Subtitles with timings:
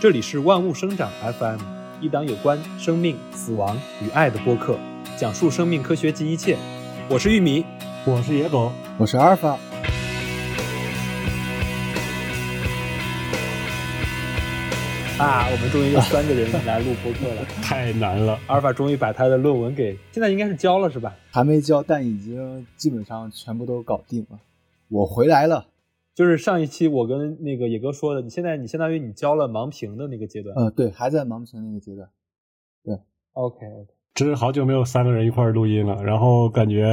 [0.00, 1.58] 这里是万物生长 FM，
[2.00, 4.78] 一档有关生命、死亡与爱的播客，
[5.14, 6.56] 讲述生命科学及一切。
[7.10, 7.66] 我是玉米，
[8.06, 9.58] 我是野狗，我是阿尔法。
[15.18, 18.38] 啊，我们终于有三个人来录播客了， 太难了。
[18.46, 21.14] 阿尔法终于把他的论文给，现在应该是交了是吧？
[21.30, 24.38] 还没交，但已经基本上全部都搞定了。
[24.88, 25.66] 我回来了。
[26.20, 30.54] 就是上一期我跟那个野哥说的，你现在你相当于你交了盲评的那个阶段。
[30.54, 32.06] 嗯，对，还在盲评那个阶段。
[32.84, 32.94] 对
[33.32, 33.94] ，OK OK。
[34.12, 36.84] 真是好久没有三个人一块录音了，然后感觉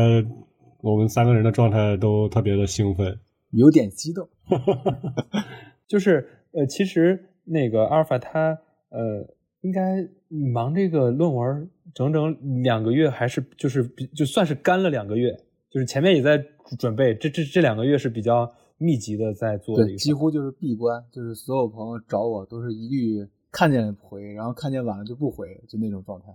[0.80, 3.20] 我们三个人的状态都特别的兴奋，
[3.52, 4.30] 有点激动。
[5.90, 9.28] 就是呃，其实那个阿尔法他呃，
[9.60, 15.38] 应该忙这个论文整整两个月，还是就是就算是干了两个月，
[15.70, 16.42] 就是前面也在
[16.80, 18.50] 准备，这这这两个月是比较。
[18.78, 26.28] 密集的在做，对，几乎就是闭关，就是所有朋友找我都是一律看见回，然后看见晚了就不回，就那种状态，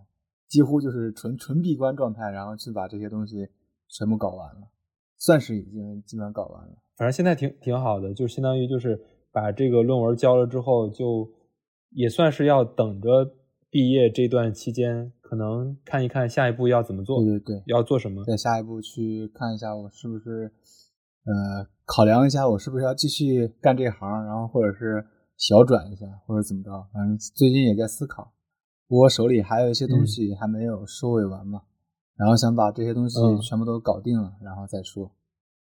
[0.48, 3.48] 几乎就是纯纯闭关状态，然后去把这些东西
[3.88, 4.68] 全部搞完了，
[5.18, 6.74] 算是已经基本上搞完了。
[6.96, 11.30] 反正现在挺挺好的，就相当于就是把这个论文交了之后，就
[11.90, 13.34] 也算是要等着
[13.70, 20.52] 毕业这段期间，可能看一看下一步要怎么做，对对对，要做什么，在下一步去看一下我是不是。
[21.24, 25.06] 呃，考量一下我是不是要继续干这行，然后或者是
[25.36, 28.32] 小转一下，或者怎么着，反正最近也在思考。
[28.88, 31.62] 不过手里还有一些东西还没有收尾完嘛，
[32.16, 35.12] 然后想把这些东西全部都搞定了，然后再说。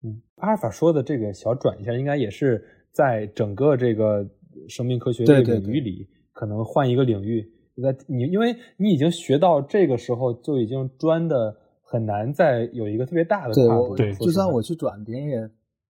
[0.03, 4.29] 嗯，阿尔法说的这个小转一下，应该也是在整个这个
[4.67, 7.49] 生命科学这个领域里，可能换一个领域。
[7.81, 11.61] 在你因为你已经学到这个时候，就已经专的。
[11.95, 13.95] 很难再有一个特别大的跨度。
[13.95, 15.49] 对，就算我去转，别人也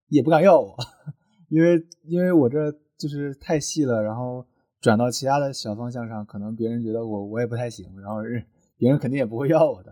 [0.09, 0.77] 也不敢要我，
[1.49, 4.03] 因为因为我这就是太细了。
[4.03, 4.45] 然后
[4.79, 8.17] 转到其他的小方向上，可能别人觉得我我也不太行，然后
[8.77, 9.91] 别人肯定也不会要我的。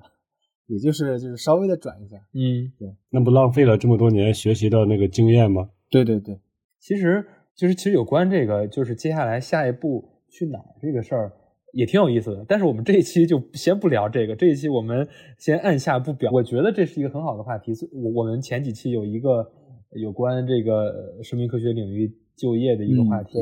[0.67, 2.17] 也就是就是稍微的转一下。
[2.33, 5.69] 嗯，对，那不浪费了这么多年学习的那个经验吗？
[5.89, 6.39] 对对对，
[6.79, 11.33] 其实就是其实有关这个，就是接下来下一步去哪这个事儿。
[11.73, 15.07] 也挺有意思的，但是我们这一期就先不聊这个，这一期我们
[15.39, 16.31] 先按下不表。
[16.31, 17.73] 我觉得这是一个很好的话题。
[17.91, 19.51] 我我们前几期有一个
[19.91, 23.39] 有关这个生命科学领域就业的一个话题，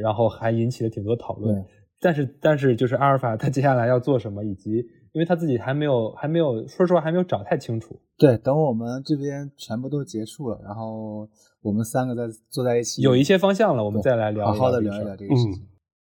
[0.00, 1.64] 然后还引起了挺多讨论。
[1.98, 4.76] 但是但是就是阿尔法他接下来要做什么，以及
[5.12, 7.98] 因为他自己还没有还没有说实话还没有找太清楚。
[8.16, 11.28] 对，等我们这边全部都结束了，然后
[11.62, 15.66] 我们三个再坐在一起，有一些方向了，我们再来聊好好的聊一聊这个事情。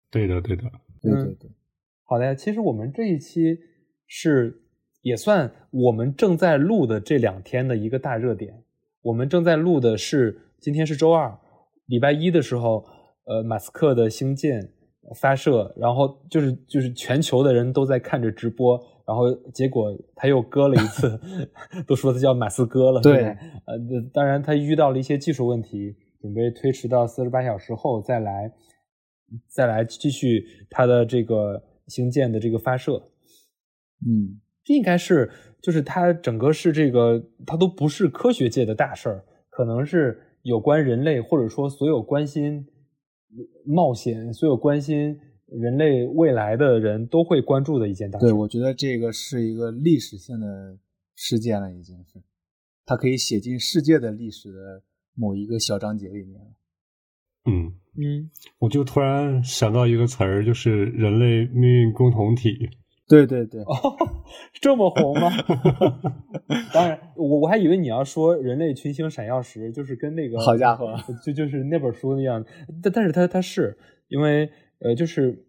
[0.09, 0.63] 对的，对的。
[1.01, 1.49] 对对对，
[2.03, 2.35] 好的呀。
[2.35, 3.57] 其实我们这一期
[4.07, 4.61] 是
[5.01, 8.63] 也算我们正在录的这两天的一个大热点。
[9.01, 11.35] 我们正在录的是今天是周二，
[11.87, 12.85] 礼拜一的时候，
[13.25, 14.61] 呃，马斯克的星舰
[15.15, 21.19] 发射，然后就是就是全球的人都在看着直播，然后结果他又割了一次，
[21.87, 23.01] 都说他叫马斯哥了。
[23.01, 23.79] 对，呃，
[24.13, 28.53] 当然他遇到了一些技术问题，准备推迟到四十八小时后再来。
[29.47, 33.11] 再来继续它的这个星舰的这个发射，
[34.05, 35.29] 嗯，这应该是
[35.61, 42.65] 就是它整个是这个它都不是科学界的大事儿，可能是有关人类或者说所有关心
[43.65, 48.25] 冒险、所有关心人类未来的人都会关注的一件大事。
[48.25, 50.77] 对，我觉得这个是一个历史性的
[51.15, 52.21] 事件了，已经是
[52.85, 54.83] 它可以写进世界的历史的
[55.13, 56.47] 某一个小章节里面了。
[57.45, 57.80] 嗯。
[57.97, 58.29] 嗯，
[58.59, 62.69] 我就突然想到一个词儿，就是人类命运共同体。
[63.09, 63.75] 对对对，哦，
[64.61, 65.29] 这么红吗？
[66.73, 72.41] 当然，我我还以为你要说人类群星闪耀时，就是跟那个好家伙， 就就是那本书那样。
[72.81, 73.77] 但但是它它是
[74.07, 75.43] 因为呃，就是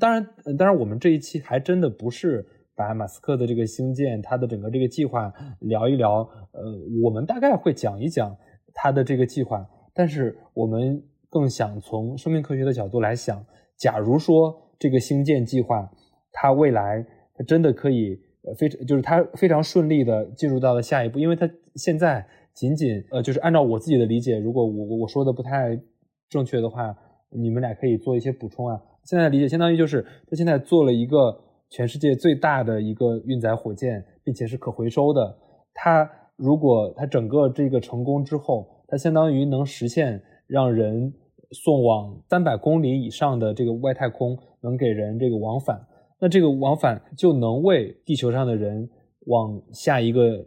[0.00, 0.26] 当然
[0.56, 5.30] 当然，我们这一期还真的不是把马斯克的这个星舰，他的整个这个计划
[5.60, 6.20] 聊一聊。
[6.52, 6.62] 呃，
[7.04, 8.34] 我们大概会讲一讲
[8.72, 11.02] 他的这个计划，但是我们。
[11.32, 13.42] 更想从生命科学的角度来想，
[13.78, 15.90] 假如说这个星舰计划，
[16.30, 17.02] 它未来
[17.34, 22.22] 它真的可以呃非常就是它非常顺利的进入到了下一步，因为它现在
[22.52, 25.80] 仅仅呃就是按照我自己的理解，如果我我说的不太
[26.28, 26.94] 正确的话，
[27.30, 28.78] 你们俩可以做一些补充啊。
[29.04, 31.34] 现在的理解相当于就是它现在做了一个
[31.70, 35.34] 全世界最大的一个运载火箭，并且是可回收的。
[35.72, 41.10] 它如果它整个这个成功之后，它相当于能实现让人。
[41.52, 45.80] 送往三百公里以上的这个外太空，能给人这个往返，
[46.20, 48.88] 那这个往返就能为地球上的人
[49.26, 50.44] 往下一个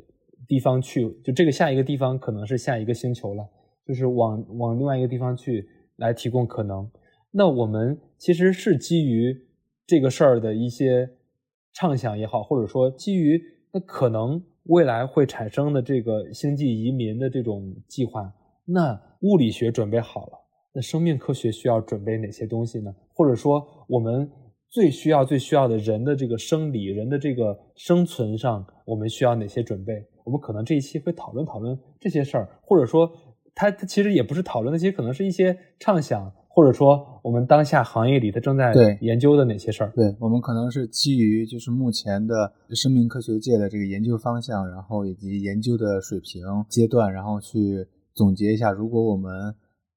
[0.48, 3.44] 地方去，就这个下一个地方可能是下一个星球了，
[3.86, 5.68] 就是往往另外一个地方去
[5.98, 6.90] 来提供可能。
[7.31, 9.36] 那我们其实是基于
[9.86, 11.10] 这个事儿的一些
[11.74, 13.42] 畅想也好，或者说基于
[13.74, 18.34] 那可能未来会产生的这个星际移民的这种计划，
[18.66, 20.44] 那物理学准备好了，
[20.75, 22.94] 那生命科学需要准备哪些东西呢？
[23.13, 24.30] 或者说我们
[24.69, 30.06] 最需要、最需要的人的这个生理、人的这个生存上，我们需要哪些准备？
[30.25, 33.10] 我们可能这一期会讨论讨论这些事儿，或者说
[33.56, 36.31] 它它其实也不是讨论的，其实可能是一些畅想。
[36.48, 39.92] 或者说，我们当下行业里它正在研究的哪些事儿？
[39.94, 49.54] 对我们可能是基于就是目前的生命科学界的这个研究方向，然后以及研究的水平阶段，然后去总结一下，如果我们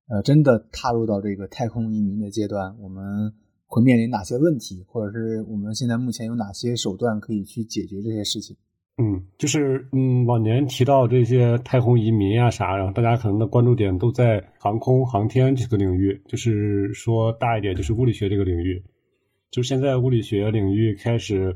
[0.08, 3.32] 呃真的踏入到这个太空移民的阶段，我们
[3.66, 8.56] 会面临哪些问题，或者是我们现在目前有哪些手段可以去解决这些事情？
[9.00, 18.82] 嗯，就是嗯，往年提到这些太空移民啊啥，然后大家可能的关注点都在航空航天这个领域，就是说大一点就是物理学这个领域，
[19.52, 21.54] 就现在物理学领域开始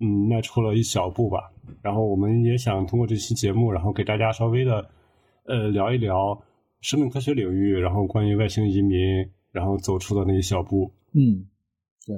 [0.00, 1.52] 嗯迈出了一小步吧。
[1.80, 4.84] 然后我们也想通过这期节目，然后给大家稍微的
[5.44, 6.36] 呃聊一聊
[6.82, 8.98] 生命科学领域，然后关于外星移民，
[9.52, 10.90] 然后走出的那一小步。
[11.12, 11.44] 嗯，
[12.06, 12.16] 对。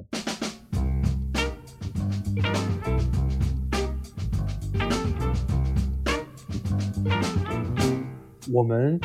[8.52, 9.00] 我们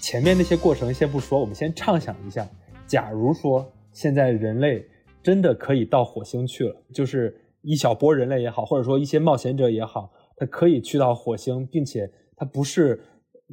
[0.00, 2.48] 前面那些过程先不说，我们先畅想一下：
[2.86, 4.82] 假如说现在人类
[5.22, 12.98] 真的可以到火星去了，就是一小波人类也好，或者说一些冒险者也好，他可以去到火星，并且他不是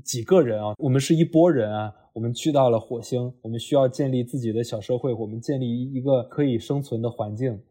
[0.03, 7.61] 几个人啊，我们是一波人啊，我们去到了火星，我们需要建立自己的小社会，我们建立一个可以生存的环境。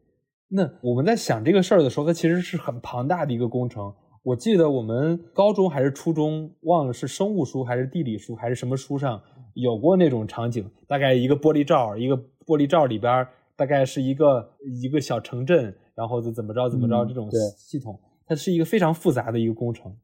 [0.49, 3.93] 那我们在想这个事儿的时候，它其实是很庞大的一个工程。
[4.23, 9.21] 我记得我们高中还是初中，忘了是生物书还是地理书还是什么书上
[9.55, 12.17] 有过那种场景，大概一个玻璃罩，一个
[12.47, 14.51] 玻璃罩里边大概是一个
[14.83, 19.95] 一个小城镇，然后就怎么着怎么着这种系统，它是一个非常复杂的一个工程。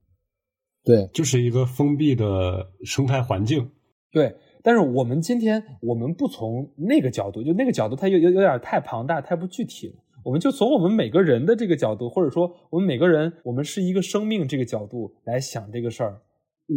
[0.84, 3.70] 对，就是一个封闭的生态环境。
[4.12, 9.94] 对，但是我们今天我们不从那个角度，就那个角度它有有有点太庞大，太不具体了。
[10.24, 16.20] 我们就从我们每个人的这个角度，或者说我们每个人，我们是一个生命这个角度来想这个事儿。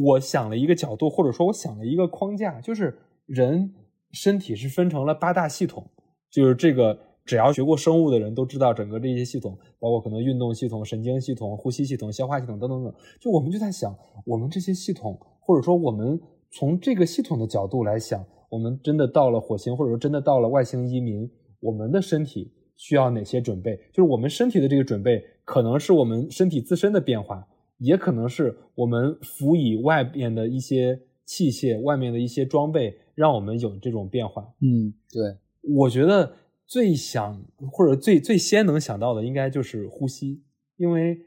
[0.05, 3.73] 我想了一个角度，或者说我想了一个框架，就是人
[4.11, 5.91] 身体是分成了八大系统，
[6.31, 12.93] 就是这个只要学过生物的人都知道，整个这些系统，包括可能运动系统、神经系统、呼吸系统、消化系统等等等。
[13.19, 16.19] 就我们就在想，我们这些系统，或者说我们
[16.51, 21.29] 从这个系统的角度来想，我们真的到了火星，或者说真的到了外星移民，
[21.59, 22.51] 我们的身体。
[22.75, 23.77] 需要哪些准备？
[23.93, 27.47] 就是我们身体的这个准备，可能是我们身体自身的变化，
[27.77, 34.51] 也可能是我们辅以外面的一些器械、外面的一些装备，让我们有这种变化。
[34.59, 35.37] 嗯，对，
[35.75, 36.33] 我觉得
[36.65, 40.43] 最想或者最最先能想到的，应该就是呼吸，
[40.77, 41.19] 因为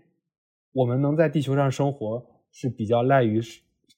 [0.72, 3.40] 我们能在地球上生活，是比较赖于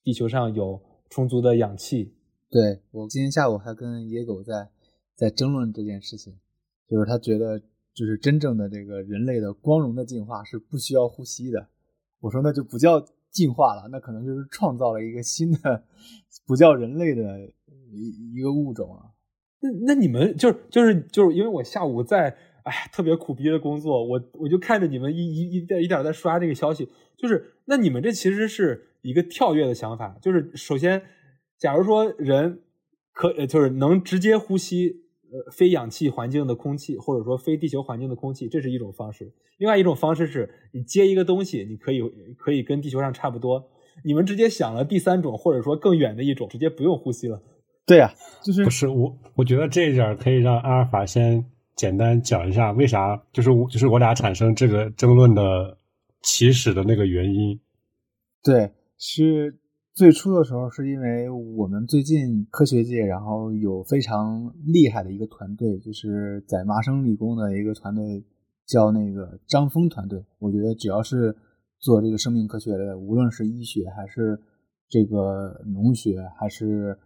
[0.03, 2.15] 地球上有充足的氧气。
[2.51, 4.71] 对我今天下午还跟野狗在
[5.15, 6.39] 在争论这件事情。
[6.87, 7.61] 就是他觉得，
[7.93, 11.69] 就是真正的这个人类的光荣的进化是不需要呼吸的。
[12.21, 12.99] 我说那就不叫
[13.31, 15.85] 进化了，那可能就是创造了一个新的，
[16.47, 17.23] 不叫人类的
[17.93, 19.13] 一一个物种了。
[19.61, 31.03] 那那你们就是就是就是因为我下午在哎特别苦逼的工作，我我就看着你们一一一点一点在刷这个消息，就是那你们这其实是一个跳跃的想法，就是首先，
[31.59, 32.61] 假如说人
[33.13, 35.09] 可就是能直接呼吸。
[35.31, 39.31] 呃，非氧气环境的空气，或者说非地球环境的空气，这是一种方式。
[39.59, 42.01] 另外一种方式是你接一个东西，你可以
[42.39, 43.69] 可以跟地球上差不多。
[44.03, 47.43] 你们直接想了第三种，或者说更远的一种，直接不用呼吸了。
[47.89, 48.13] 对呀，
[48.45, 49.19] 就是不是我？
[49.35, 55.79] 我觉得这一点可以让阿尔法先简单讲一下，为啥就是我就是我俩产生这个争论的
[56.23, 57.59] 起始的那个原因。
[58.45, 59.59] 对，是。
[59.95, 68.25] 最初的时候，是因为我们最近科学界，然后有非常厉害的一个团队，就是在麻省理工的一个团队，
[68.65, 70.25] 叫那个张峰团队。
[70.39, 71.35] 我觉得只要是
[71.81, 74.41] 做这个生命科学的，无论是医学还是
[74.89, 76.97] 这个农学，还是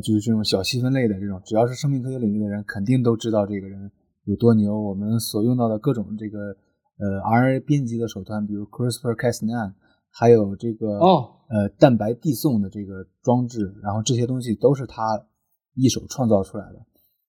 [0.00, 3.90] 就是这种小细分类的这种，只要是生命科学领域的人，肯定都知道这个人
[4.24, 4.80] 有多牛。
[4.80, 6.38] 我们所用到的各种这个
[6.98, 9.74] 呃 RNA 编辑的手段，比如 CRISPR-Cas9。
[10.14, 15.02] 还有这个哦，呃，蛋白递送的这个装置，然后这些东西都是他
[15.74, 16.84] 一手创造出来的。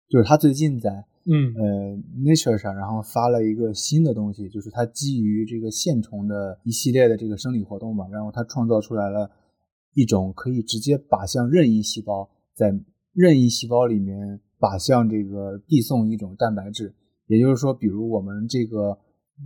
[0.10, 0.89] 就是他最近在
[1.24, 9.32] 嗯呃 Nature 上，然后发了一个新的东西，就是他基于这个线虫的一系列的这个生理活动嘛，然后他创造出来了
[9.93, 12.74] 一种可以直接靶向任意细胞，在
[13.13, 16.93] 任意细胞里面靶向这个递送一种蛋白质，
[17.27, 18.98] 也就是说，比如我们这个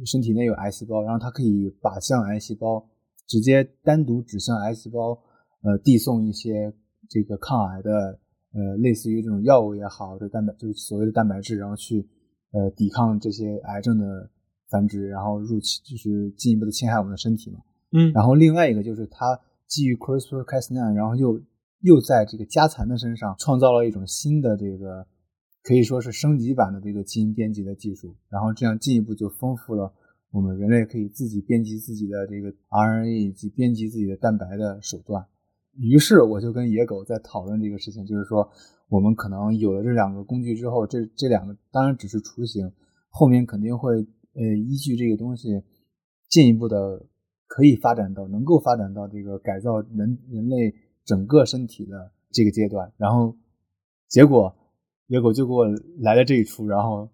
[0.05, 2.87] 身体内有癌细胞，然后它可以靶向癌细胞，
[3.25, 5.17] 直接单独指向癌细胞，
[5.63, 6.73] 呃，递送一些
[7.09, 8.19] 这个抗癌的，
[8.53, 12.07] 呃，类似于这种药物也好，这蛋白就是所谓的蛋白质，然后去
[12.51, 14.29] 呃抵抗这些癌症的
[14.69, 17.59] 繁殖，然后入侵就是进一步的侵害我们的身体嘛。
[17.91, 21.41] 嗯，然后另外一个就是它基于 CRISPR-Cas9，然后又
[21.81, 25.05] 又在这个家蚕的身上创造了一种新的这个
[25.63, 29.93] 可以说是升级版的这个基因编辑的技术，然后这样进一步就丰富了
[30.31, 35.25] 我们人类可以自己编辑自己的这个 RNA 以及编辑自己的蛋白的手段。
[35.79, 38.49] 于是我就跟野狗在讨论这个事情，就是说
[38.89, 42.71] 我们可能有了这两个工具之后，这这两个当然只是雏形，
[43.09, 43.93] 后面肯定会
[44.33, 45.61] 呃依据这个东西
[46.29, 47.05] 进一步的
[47.45, 50.73] 可以发展到能够发展到这个改造人人类
[51.07, 53.33] 整个身体的这个阶段，然后
[54.09, 54.53] 结果
[55.07, 55.65] 野狗就给我
[56.01, 57.09] 来了这一出，然后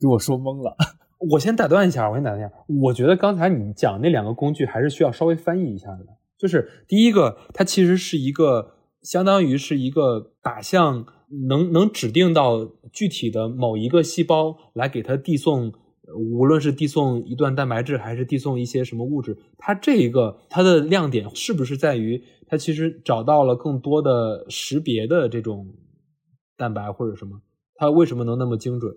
[0.00, 0.76] 给我说懵了。
[1.32, 2.52] 我先打断一下，我先打断一下。
[2.82, 6.06] 我觉得刚才你讲那两个工具还是需要稍微翻译一下的。
[6.38, 11.04] 就是第一个，它其实是一个相当于是一个靶向
[11.48, 15.72] 能能指定到具体的某一个细胞来给它递送，
[16.16, 25.74] 无论是递送一段蛋白质还是递送一些什么物质，它这一个它的亮点是不是在于它其实找到了更多的识别的这种
[26.56, 27.40] 蛋白或者什么？
[27.76, 28.94] 它为什么能那么精准？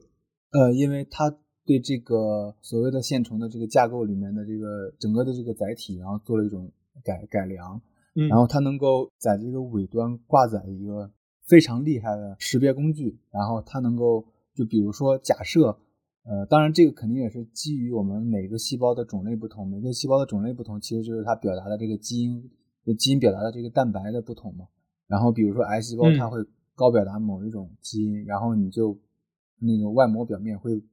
[0.51, 1.33] 呃，因为它
[1.65, 6.71] 对这个所谓的线虫的这个架构里面的这个整个的这个载体，然后做了一种
[7.03, 7.81] 改改良，
[8.15, 11.11] 嗯然后它能够在这个尾端挂载一个
[11.47, 15.77] 非常厉害的识别工具，然后它能够就比如说假设，
[16.29, 22.49] 呃，当然这个肯定也是基于我们每个细胞的种类不同，每个细胞的种类不同，其实就是它表达的这个基因，
[22.85, 24.65] 就基因表达的这个蛋白的不同嘛。
[25.07, 26.39] 然后比如说癌细胞嗯它会
[26.75, 28.99] 高表达某一种基因，然后你就
[29.59, 30.83] 那个外膜表面会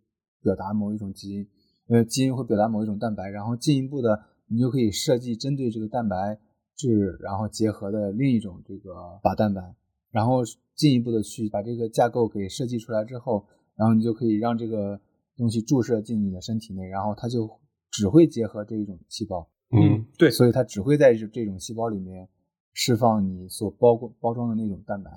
[0.41, 1.49] 表达某一种基因，
[1.89, 6.39] 呃，基因会表达某一种蛋白，然后进一步的你就可以设计针对这个蛋白
[6.77, 9.75] 质，然后结合的另一种这个靶蛋白，
[10.13, 10.43] 然后
[10.77, 15.01] 进一步的去把这个架构给设计出来之后，然后你就可以让这个
[15.37, 17.51] 东西注射进你的身体内，然后它就
[17.91, 22.29] 只会结合这一种细胞，嗯，对，所以它只会在这这种细胞里面
[22.73, 25.11] 释放你所包裹包装的那种蛋白。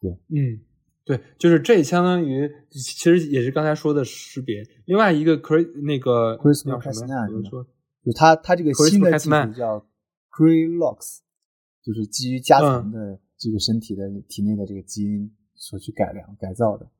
[0.00, 0.60] 对嗯，
[1.04, 4.62] 对，就是这相当于其实也是刚才说的识别。
[4.86, 7.66] 另外一个 cri 那个 CRISPR 叫什么 Cas9 怎么说？
[8.04, 9.86] 就它它这个新的技术 CRISPR-Cas9 叫
[10.30, 11.18] CRILOX，
[11.82, 16.90] 就是基于家嗯蚕的这个身体的体内的这个基因所去改良改造的。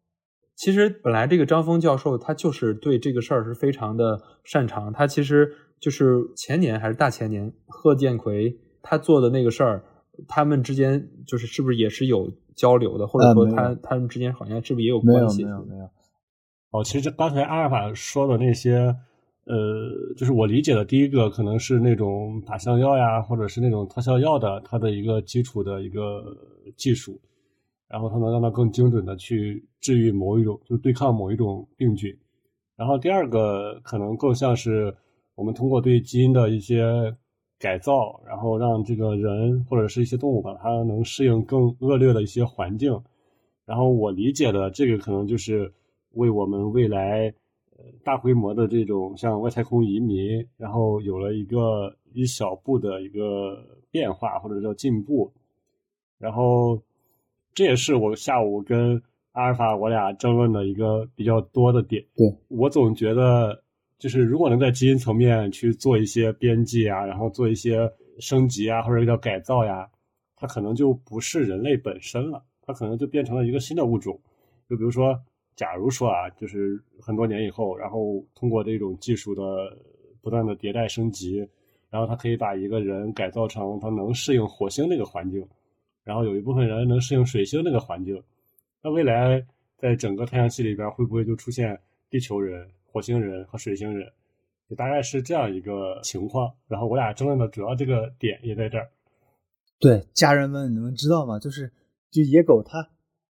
[0.62, 4.92] 其实本来这个张峰教授他就是对这个事儿是非常的擅长。
[4.92, 9.83] 他其实就是前年还是大前年，贺建奎他做的那个事儿，
[10.28, 15.42] 他们之间就是是不是也是有交流的，或者说他、他们之间好像是不是也有没有关系？
[15.42, 15.90] 没有没有，
[16.71, 18.95] 哦，其实刚才阿尔法说的那些，
[19.47, 26.23] 呃，就是我理解的第一个可能是那种靶向药呀，或者是那种特效药的它的一个基础的一个
[26.76, 27.21] 技术，
[27.93, 32.17] 然后它能让它更精准的去治愈某一种，就对抗某一种病菌。
[32.75, 34.97] 然后第二个可能更像是
[35.35, 37.15] 我们通过对基因的一些
[37.59, 42.99] 改造，然后让这个人或者是一些动物吧，它能适应更恶劣的一些环境。
[43.67, 45.71] 然后我理解的这个可能就是
[46.13, 47.29] 为我们未来
[47.77, 55.31] 呃大规模的这种像外太空移民，然后有了一个一小步的一个变化或者叫进步。
[56.19, 56.83] 然后
[57.55, 59.01] 这也是我下午跟
[59.33, 62.05] 阿尔法我俩争论的一个比较多的点。
[62.15, 63.63] 对我总觉得，
[63.99, 69.89] 就是如果能在基因层面去做一些编辑啊，然后做一些升级啊，或者叫改造呀，
[70.37, 74.21] 它可能就不是人类本身了，它可能就变成了一个新的物种。
[74.69, 75.19] 就比如说，
[75.55, 79.43] 假如说啊，就是很多年以后，然后通过这种技术的
[80.21, 81.39] 不断的迭代升级，
[81.91, 85.47] 然后它可以把一个人改造成他能适应火星那个环境，
[86.05, 88.23] 然后有一部分人能适应水星那个环境。
[88.83, 89.45] 那未来
[89.79, 91.79] 在整个太阳系里边，会不会就出现
[92.11, 94.11] 地球人、火星人和水星人？
[94.69, 96.53] 就大概是这样一个情况。
[96.67, 98.91] 然后我俩争论的主要这个点也在这儿。
[99.79, 101.39] 对，家人们，你们知道吗？
[101.39, 101.73] 就是
[102.11, 102.89] 就野狗他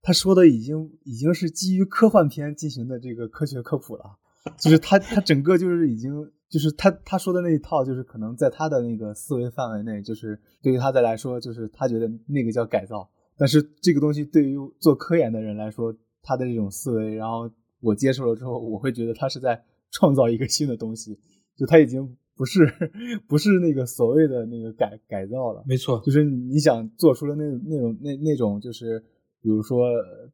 [0.02, 4.18] 他说的已经已经是基于科幻片进行的这个科学科普了，
[4.60, 17.50] 就是他他整个就是已经就是他他说的那一套，就是可能在他的那个思维范围内，就是对于他的来说，就是他觉得那个叫改造，但是这个东西对于做科研的人来说，他的这种思维，然后
[17.82, 19.62] 我接受了之后，我会觉得他是在
[19.92, 21.18] 创造一个新的东西，
[21.58, 22.66] 就他已经不是
[23.28, 29.04] 不是那个所谓的那个改改造了，没错，就是你想做出了那那种那那种就是
[29.42, 29.88] 比如说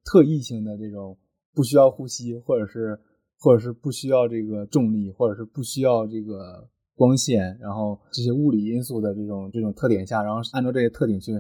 [0.04, 1.18] 特异性的这种
[1.54, 3.00] 不需要呼吸，或者是
[3.42, 11.34] 或者是不需要这个重力，或者是不需要这个光线，然后这些物理因素的这种这种特点下，然后按照这些特点去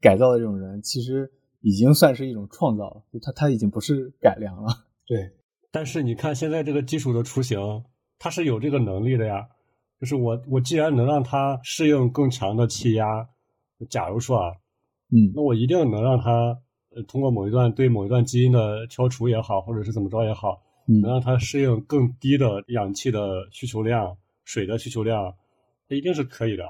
[0.00, 1.30] 改造的这种人，其实
[1.60, 4.72] 已经算是一种创造了，就他他已经不是改良了。
[5.06, 5.30] 对，
[5.70, 7.58] 但是你看现在这个基础的雏形，
[8.18, 9.46] 它是有这个能力的呀。
[10.00, 13.28] 就是我我既然能让它适应更强的气压，
[13.90, 14.50] 假如说啊，
[15.10, 16.58] 嗯那我一定能让它
[16.96, 25.34] 呃通过某一段对某一段基因的敲除也好，或者是怎么着也好，嗯能让它适应更低的氧气的需求量、水的需求量，
[25.88, 26.64] 它一定是可以的。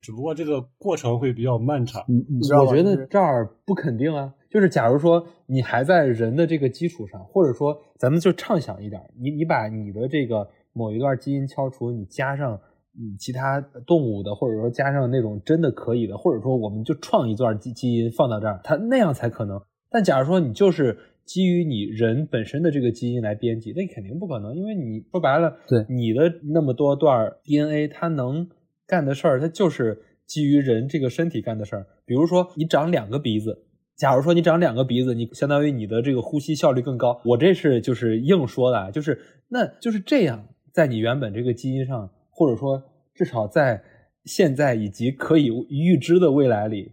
[0.00, 2.04] 只不过这个过程会比较漫长。
[2.06, 2.70] 你你知道吧？
[2.70, 4.32] 我觉得这儿不肯定啊。
[4.48, 12.60] 就是假如说你还在人的这个基础上，或者说咱们就畅想一点，你你把你的这个某一段基因敲除，你加上
[12.94, 19.60] 嗯其他动物的，或者说加上那种真的可以的，或者说我们就创一段基基因放到这儿，它那样才可能。
[19.90, 28.48] 但假如说你就是基于你人本身的这个基因来编辑，那肯定不可能，因为你说白了，对你的那么多段 DNA，它能
[28.86, 31.86] 干的事儿，它就是基于人这个身体干的事儿。
[32.04, 33.66] 比如说你长两个鼻子，
[33.96, 37.20] 假如说你长两个鼻子，你相当于你的这个呼吸效率更高。
[37.24, 39.18] 我这是就是硬说的，啊，就是
[39.48, 42.80] 那就是这样，在你原本这个基因上，或者说
[43.14, 43.82] 至少在
[44.24, 46.92] 现在以及可以预知的未来里，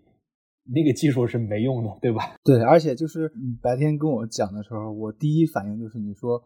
[0.65, 2.35] 那个技术是没用的，对吧？
[2.43, 6.41] 对，而且就是你白天跟我讲的时候，我第一反应就是你说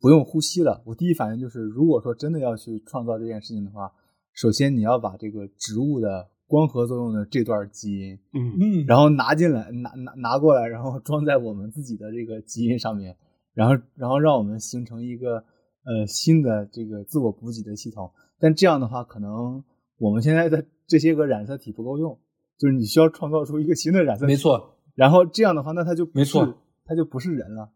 [0.00, 3.90] 不用呼吸了，我第一反应就是，如果说真的要去创造这件事情的话，
[4.32, 13.16] 首先你要把这个植物的光合作用的这段基因，嗯，嗯然后拿进来，拿拿拿过来，然后装在我们自己的这个基因上面，
[13.54, 15.36] 然后然后让我们形成一个
[15.84, 18.12] 呃新的这个自我补给的系统。
[18.38, 19.64] 但这样的话，可能
[19.98, 22.18] 我们现在的这些个染色体不够用，
[22.58, 24.32] 就是你需要创造出一个新的染色体。
[24.32, 24.36] 没。
[24.36, 27.72] 错，然后这样的话，那它就没错，它就不是人了，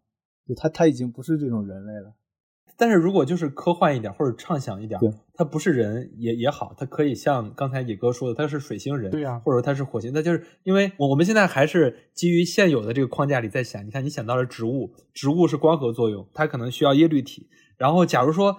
[0.47, 2.15] 就它它已经不是这种人类了。
[2.81, 18.59] 但是如果就是科幻一点或者畅想一点对，它不是人也也好，它可以像刚才野哥说的，它是水星人，对呀或者说它是火星，那就是因为我我们现在还是基于现有的这个框架里在想，你看你想到了植物，植物是光合作用，它可能需要叶绿体，然后假如说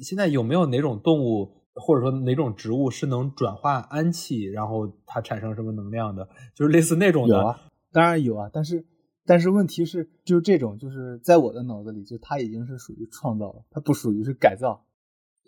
[0.00, 7.60] 现在有没有哪种动物或者说哪种植物是能转化氨气，然后它产生什么能量的，就是类似那种的，有啊，
[7.92, 8.84] 当然有啊，但是
[9.24, 14.84] 但是问题是，就是这种，就是在我的脑子里，就它已经是属于创造了，它不属于是改造。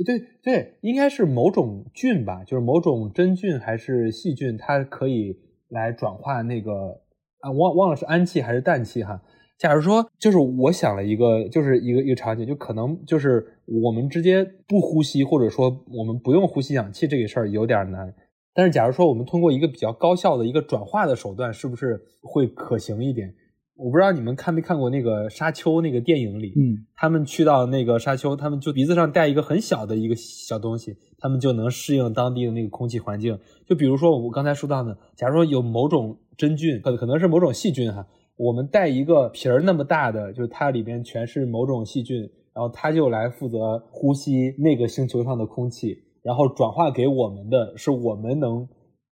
[0.04, 5.38] 对对，应该是某种菌吧，就是某种真菌还是细菌，它可以
[5.68, 7.02] 来转化那个
[7.40, 9.20] 啊，忘忘了是氨气还是氮气哈。
[9.60, 18.14] 假如说，就是我想了一个，就是一个一个场景，就可能就是我们直接不呼吸，或者说我们不用呼吸氧气这个事儿有点难。
[18.54, 23.34] 但是假如说我们通过一个比较高效的一个转化的手段，是不是会可行一点？
[23.76, 33.38] 我不知道你们看没看过那个《沙丘》那个电影里，嗯，他们去到那个沙丘，他们就鼻子上带一个很小的一个小东西，他们就能适应当地的那个空气环境。
[33.66, 38.06] 就比如说我刚才说到的，假如说有某种真菌，可可能是某种细菌哈，
[38.42, 42.22] 我们带一个皮儿那么大的，就它里边全是某种细菌，
[42.54, 48.66] 然后它就来负责呼吸那个星球上的空气，然后转化给我们的是我们能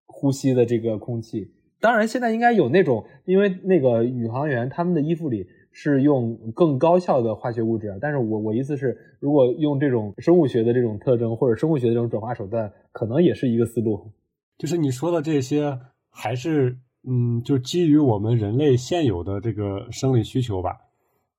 [0.07, 1.47] 呼吸的这个空气。
[1.79, 14.11] 当然，现在应该有那种，因为那个宇航员他们的衣服里是用更高效的化学物质，但是我我意思是，如果用这种生物学的这种特征或者生物学的这种转化手段，可能也是一个思路。
[14.57, 15.79] 就是你说的这些，
[16.11, 16.79] 还是
[17.11, 20.77] 嗯，就基于我们人类现有的这个生理需求吧，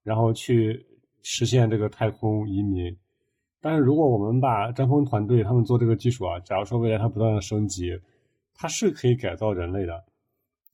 [0.01, 0.87] 然后去
[1.21, 2.97] 实现这个太空移民。
[3.61, 7.99] 但是如果我们把张峰团队他们做这个技术啊，假如说未来它不断的升级，
[8.55, 10.05] 它是可以改造人类的，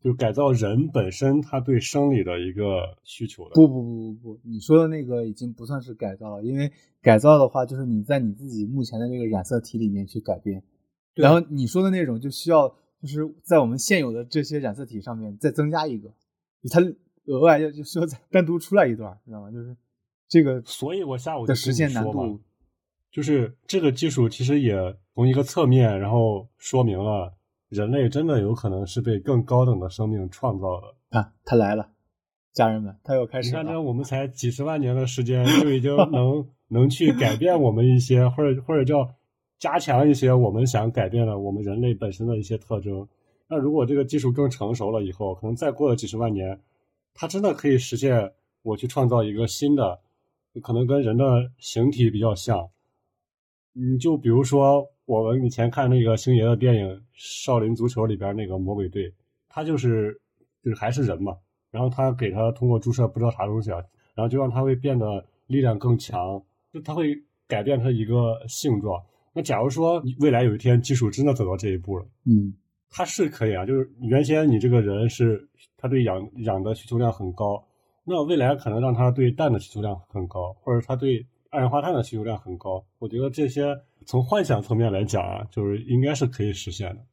[0.02, 3.56] 就改造人本身他对生理的一个需求的。
[3.56, 10.64] 不不不不不，你说的那个已经不算是改造了，因为改造的话，就是你在你自己目前的这个染色体里面去改变，
[11.16, 12.74] 然后你说的那种就需要
[13.06, 16.12] 就是在我们现有的这些染色体上面再增加一个，
[16.70, 16.82] 它
[17.26, 19.52] 额外要就需要再单独出来一段，知道吗？
[19.52, 19.76] 就是
[20.28, 22.41] 这个所以我下午就的实现难度，
[23.12, 24.76] 就是这个技术其实也
[25.13, 27.34] 从一个侧面，然后说明了
[27.70, 31.20] 人类真的有可能是被更高等的生命创造的。
[31.20, 31.91] 啊，他来了，
[32.54, 33.82] 家人们，他又开你看，这始了。
[33.82, 39.15] 我们才几十万年的时间，就已经能 能去改变我们一些，或者或者叫
[39.65, 43.08] 加强一些我们想改变的我们人类本身的一些特征。
[43.47, 46.62] 那如果这个技术更成熟了以后，可能再过了几十万年，
[47.15, 49.99] 它真的可以实现我去创造一个新的，
[50.62, 52.69] 可能跟人的形体比较像。
[53.73, 59.12] 你，就比如说我们以前看那个星爷的电影《少林足球》里边那个魔鬼队，
[59.49, 60.21] 他就是
[60.63, 61.36] 就是还是人嘛，
[61.71, 63.82] 然后他给他通过注射不知道啥东西啊，
[64.13, 66.39] 然后就让他会变得力量更强，
[66.71, 69.04] 就他会改变他一个性状。
[69.36, 72.54] 那假如说未来有一天技术真的走到这一步了，嗯，
[72.89, 75.45] 它是可以啊，就是原先你这个人是
[75.76, 77.62] 他对氧氧的需求量很高，
[78.06, 82.86] 那未来可能让他对氮的需求量很高，或者他对二氧化碳的需求量很高。
[82.98, 87.06] 我觉得这些从幻想层面来讲啊，就是应该是可以实现的。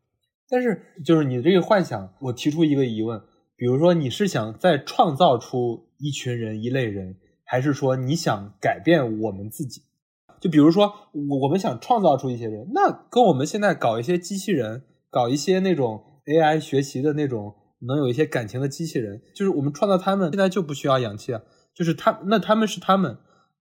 [0.48, 3.20] 但是就是你这个幻想，我提出一个疑问，
[3.56, 9.82] 比如说你是想再创造出一群人、一类人，还是说你想改变我们自己？
[10.42, 17.54] 就比如说我我们想创造出一些人，那跟我们现在搞一些机器人，搞一些那种 AI 学习的那种
[17.86, 21.40] 能有一些感情的机器人，就是我们创造他们，现在就不需要氧气啊，
[21.74, 23.16] 就是他那他们是他们，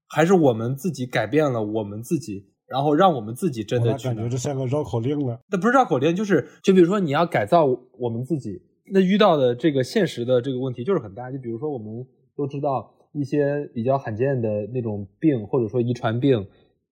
[0.10, 5.38] 还是我们自己改变了我们自己，然后让我们自己真的去感觉这像个绕口令呢。
[5.52, 8.60] 那不是绕口令，就是就比如说你要改造我们自己，
[8.92, 11.32] 那遇到的这个现实的这个问题就是很大。
[11.32, 11.88] 就比如说我们
[12.36, 16.48] 都知道一些比较罕见的那种病，或者说遗传病，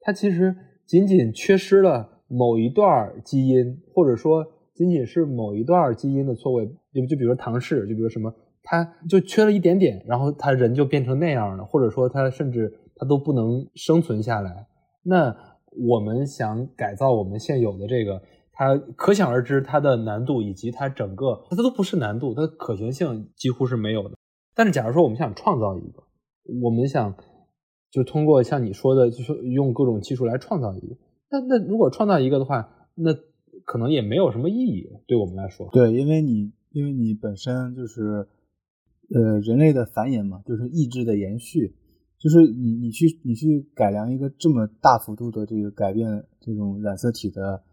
[0.09, 0.55] 它其实
[0.87, 4.43] 仅仅缺失了某一段基因，或者说
[4.73, 6.65] 仅仅是某一段基因的错位。
[6.91, 14.65] 就就比如说唐氏，就比如什么，它就缺了一点点，然后他人就变成那样了，或者说他甚至他都不能生存下来。
[15.03, 15.37] 那
[15.77, 18.19] 我们想改造我们现有的这个，
[18.51, 24.15] 它可想而知它的难度以及它整个它都不是难度，它的可行性几乎是没有的。
[24.55, 26.01] 但是假如说我们想创造一个，
[26.63, 27.15] 我们想
[27.91, 30.95] 就通过像你说的，就是用各种技术来创造一个，
[31.29, 33.13] 那那如果创造一个的话，那
[33.65, 35.69] 可能也没有什么意义对我们来说。
[35.71, 38.27] 对，因为你因为你本身就是
[39.13, 41.75] 呃人类的繁衍嘛，就是意志的延续。
[42.21, 46.05] 就是你，你去，你去改良一个这么大幅度的这个改变
[46.41, 47.63] 这种染色体的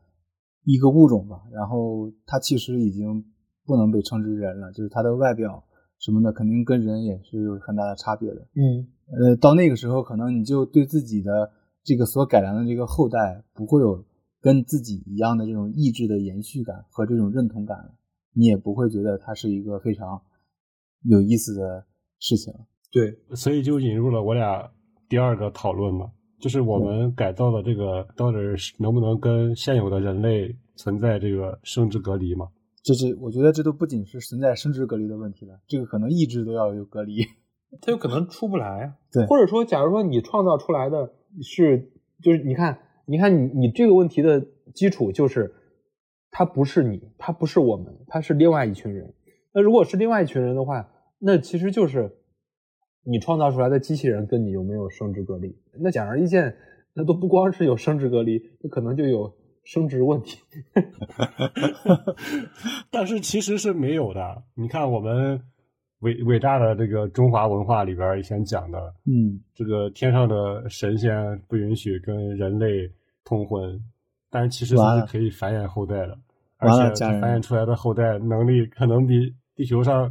[0.63, 3.25] 一个物种吧，然后它其实已经
[3.65, 5.65] 不能被称之人了，就是它的外表
[5.99, 8.41] 什么的肯定跟人也是有很大的差别的。
[8.55, 11.53] 嗯，呃，到那个时候，可能你就对自己的
[11.85, 14.05] 这个所改良的这个后代不会有
[14.41, 17.95] 跟自己一样的这种意志的延续感和这种认同感了，
[18.33, 20.21] 你也不会觉得它是一个非常
[21.03, 21.85] 有意思的
[22.19, 22.53] 事情。
[22.91, 24.71] 对，所以就引入了我俩
[25.09, 28.39] 第二个讨论嘛，就是我们改造的这个到底
[28.79, 32.49] 能不能跟现有的人类存在这个生殖隔离嘛？
[32.83, 37.17] 这是我觉得这都不仅是存在生殖隔离的问题了，这个可能意志都要有隔离，
[37.81, 38.95] 它有可能出不来。
[39.13, 41.13] 对，或者说，假如说你创造出来的
[41.43, 41.91] 是，
[42.23, 45.55] 就是你看，你看你你这个问题的基础就是，
[46.31, 49.15] 它不是你，它不是我们，它是另外一群人。
[49.53, 52.19] 那如果是另外一群人的话，那其实就是。
[53.09, 55.57] 你创造出来的机器人跟你有没有生殖隔离？
[55.79, 56.57] 那显而易见，
[56.93, 60.41] 那都不光是有生殖隔离，那可能就有生殖问题。
[62.91, 64.43] 但是其实是没有的。
[64.57, 65.41] 你看我们
[66.01, 72.91] 伟伟大的这个中华文化里边以前讲的，嗯，这个天上的神仙不允许跟人类
[73.25, 73.81] 通婚，
[74.31, 76.19] 但其实它是可以繁衍后代的，
[76.59, 80.09] 而且繁衍出来的后代能力可能比地球上，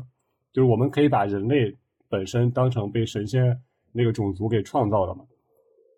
[0.51, 1.75] 就是我们可以把人类。
[2.07, 3.59] 本身当成被神仙
[3.91, 5.25] 那个种族给创造的嘛，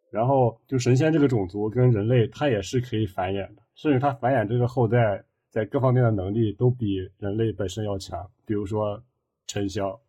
[0.09, 5.21] 然后就神仙这个种族跟人类，它也是可以繁衍的，甚至它繁衍这个后代，
[5.51, 8.25] 在各方面的能力都比人类本身要强。
[8.45, 8.99] 比如说
[9.47, 9.99] 沉香，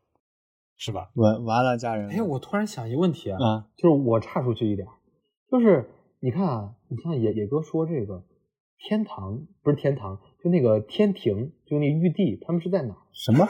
[0.77, 1.11] 是吧？
[1.15, 2.11] 完完了，家人。
[2.11, 4.87] 哎，我突然想一个问题啊，啊就是我岔出去一点，
[5.51, 5.89] 就是
[6.21, 8.25] 你看啊，你像野野哥说这个
[8.79, 12.97] 天堂不是天堂，就那个天庭，就那玉帝，他们是在哪？
[13.15, 13.47] 什么？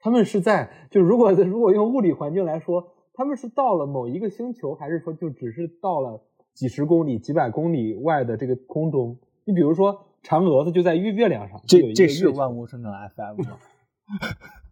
[0.00, 6.22] 他们是在就如果 如果用物理环境来说，他们是到了某一个星球，还是说就只是到了
[6.54, 9.18] 几十公里、几百公里外的这个空中？
[9.44, 11.60] 你比如说嫦娥，它就在月月亮上。
[11.66, 13.58] 这这是万物生长 FM 吗？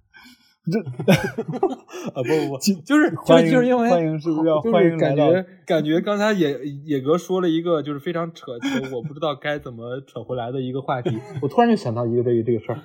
[0.71, 12.79] 这啊不不不，就是欢迎就是因为欢迎是不是要欢迎感觉感觉刚才野野哥说了一个就是非常扯球，我不知道该怎么扯回来的一个话题， 我突然就想到一个这个这个事儿。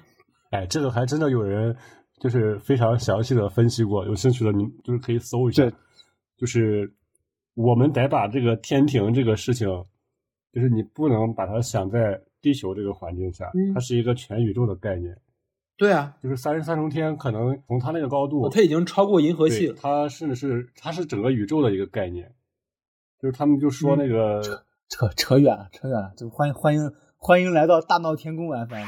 [0.49, 1.75] 哎，这个还真的有人
[2.19, 5.71] 就是非常详细的分析过，有兴趣的你就是可以搜一下。
[6.37, 6.91] 就是
[7.53, 9.67] 我们得把这个天庭这个事情，
[10.51, 15.15] 就是你不能把它想在地球这个环境下，嗯、它是一个全宇宙的概念。
[15.77, 19.75] 对啊，就是三十三重天，可能从它那个高度，它已经超过银河系了。
[19.79, 22.33] 它甚至是它是整个宇宙的一个概念。
[23.21, 26.91] 就是他们就说那个、 嗯、扯扯扯远了，扯远了，就欢迎欢迎。
[27.19, 28.67] 欢迎来到大闹天宫 FM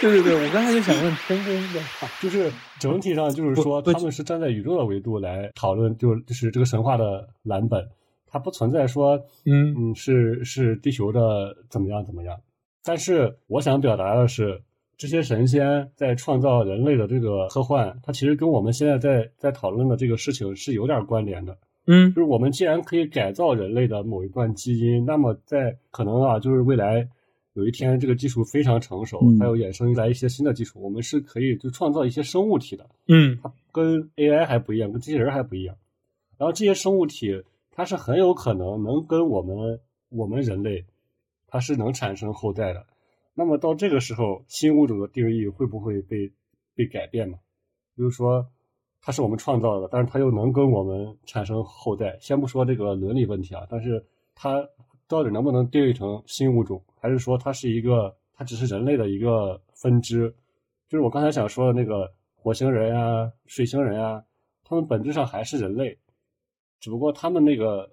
[0.00, 1.80] 对对对，我刚才就想问天宫的，
[2.22, 7.84] 就是整体上就是说，他们是站在宇宙的维度来讨论，就就是这个神话的蓝本，
[8.28, 12.38] 它不存在说，嗯嗯，是是地球的怎么样怎么样。
[12.84, 14.62] 但是我想表达的是，
[14.96, 21.56] 这些神仙在创造人类的这个科幻，它其实跟我们现在在在讨论的这个事情是有点关联的。
[21.86, 27.06] 嗯就是我们既然可以改造人类的某一段基因，那么在可能啊，就是未来
[27.52, 32.86] 有一天这个技术非常成熟，嗯还有衍生出来一些新的技术，我们是可以就创造一些生物体的。
[33.08, 35.76] 嗯它跟 AI 还不一样，跟机器人还不一样。
[36.38, 40.84] 然后这些生物体，它是很有可能能跟我们我们人类，
[41.54, 42.84] 它是能产生后代的。
[43.32, 46.32] 那么到这个时候，新物种的定义会不会被
[46.74, 47.38] 被改变嘛？
[47.94, 48.44] 比如说，
[49.00, 52.18] 它是我们创造的，但是它又能跟我们产生后代。
[52.20, 54.68] 先不说这个伦理问题啊，但是它
[55.06, 60.34] 到底能不能定义成新物种，还是说它是一个，它只是人类的一个分支？
[60.88, 64.24] 就是我刚才想说的那个火星人啊、水星人啊，
[64.64, 65.96] 他们本质上还是人类，
[66.80, 67.88] 只不过他们那个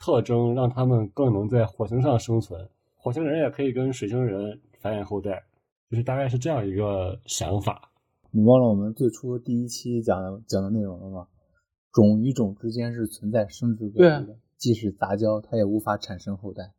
[0.00, 2.68] 特征让他们更能在火星上生存。
[3.04, 5.44] 火星人也可以跟水星人繁衍后代，
[5.90, 7.90] 就是大概是这样一个想法。
[8.30, 11.28] 你忘了我们最初第一期讲的讲的内容了吗？
[11.92, 16.72] 种与种之间是存在生殖隔离的，即使杂交，它也无法产生后代。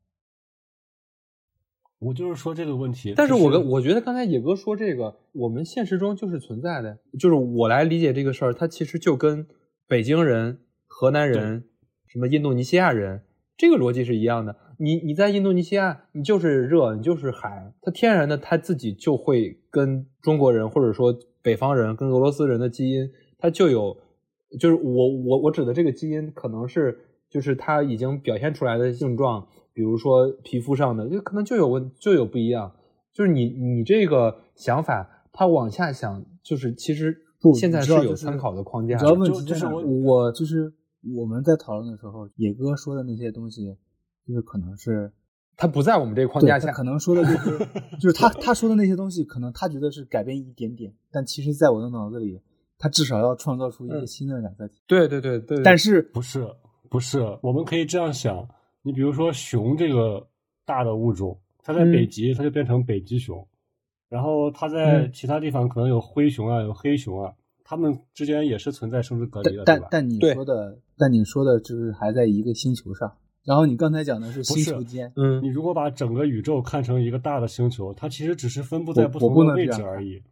[2.00, 9.46] 我就是说这个问题，但是我跟我觉得刚才野哥说这个，我们现实中就是存在的，就是我来理解这个事儿，它其实就跟
[9.88, 11.66] 北京人、河南人、
[12.08, 13.22] 什么印度尼西亚人
[13.56, 14.65] 这个逻辑是一样的。
[14.80, 23.96] 你你在印度尼西亚，你就是热，你就是海，它天然的它自己就会跟中国人或者说北方人跟俄罗斯人的基因，它就有，
[24.60, 26.98] 就是我我我指的这个基因可能是
[27.30, 32.72] 就是它已经表现出来的症状，比如说皮肤上的，就可能就有问就有不一样。
[33.14, 37.16] 就是你你这个想法，它往下想，就是其实
[37.58, 40.74] 现在是有参考的框架主要问题就是我就是
[41.16, 43.78] 我们在讨论的时候，野哥说的那些东西，
[44.28, 45.12] 就是可能是
[45.58, 47.58] 他不在我们这个框对架下，可能说的就是
[48.00, 52.42] 就是他他说的那些东西，可能他觉得是改变一点点，但其实在我的脑子里，
[52.78, 54.82] 他至少要创造出一个嗯新的染色体。
[54.88, 56.48] 对对对对，但是不是
[56.90, 58.48] 不是，我们可以这样想，
[58.82, 60.28] 你比如说熊这个
[60.66, 63.48] 大的物种，它在嗯北极它就变成北极熊，
[64.10, 67.34] 然后它在嗯其他地方可能有灰熊啊，有黑熊啊，
[67.64, 69.88] 它们之间也是存在生殖隔离的，对吧？
[69.90, 80.24] 但你说的，但你说的就是还在一个星球上，然后你刚才讲的是星是球间，嗯你如果把整个宇宙看成一个大的星球，它其实只是分布在不同的位置而已。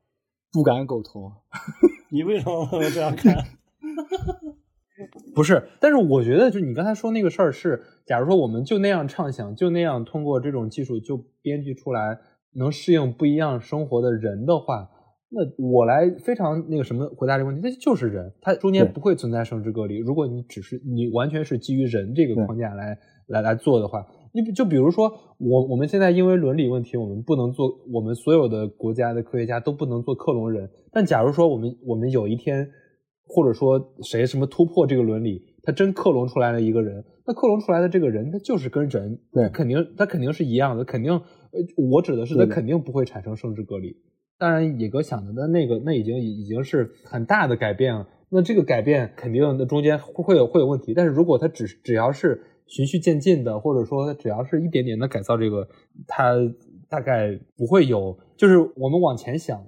[0.51, 1.31] 不敢苟同。
[2.09, 3.35] 你为什么这样看？
[5.33, 12.19] 不是，但是我觉得，就你刚才说那个事儿是，假如说我们就那样畅想，就那样通过这种技术就编辑出来
[12.53, 14.89] 能适应不一样生活的人的话，
[15.35, 19.97] 那我来非常那个什么回答这个问题，那就是人，它中间不会存在生殖隔离。
[19.97, 22.95] 如果你只是你完全是基于人这个框架来
[23.27, 30.69] 来来做的话，你比就比如说我我们现在因为伦理问题，我们不能做，我们所有的国家的科学家都不能做克隆人。
[30.91, 32.69] 但假如说我们我们有一天，
[33.25, 41.21] 或者说谁什么突破这个伦理，他真克隆出来了一个人，那克隆出来的这个人，他就是跟人，对他肯定他肯定是一样的，肯定，呃，
[41.91, 43.95] 我指的是他肯定不会产生生殖隔离。
[44.37, 48.07] 当然，野哥想的的那个，那已经已经是很大的改变了。
[48.29, 55.67] 那这个改变肯定那中间会会有会有问题，但是如果他只只要是循序渐进的，或者说他只要是一点点的改造这个，
[56.07, 56.33] 他
[56.89, 59.63] 大概不会有，就是我们往前想，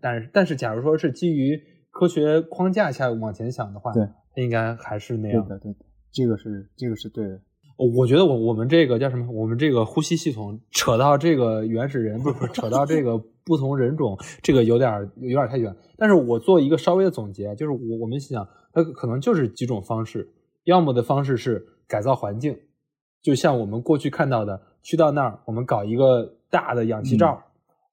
[0.00, 4.02] 但是但是假如说是基于科学框架下往前想的话，对，
[4.34, 5.44] 它应该还是那样。
[5.46, 5.78] 对的，对的，
[6.10, 7.40] 这个是这个是对的。
[7.76, 9.30] 我觉得我我们这个叫什么？
[9.30, 15.74] 我们这个呼吸系统扯到这个原始人，不是扯到这个不同人种，这个有点儿有点儿太远。
[15.96, 20.28] 但是我做一个稍微的总结，就是我我们想，它可能就是几种方式，
[20.64, 22.58] 要么的方式是改造环境，
[23.22, 27.40] 就像我们过去看到的，去到那儿我们搞一个大的氧气罩，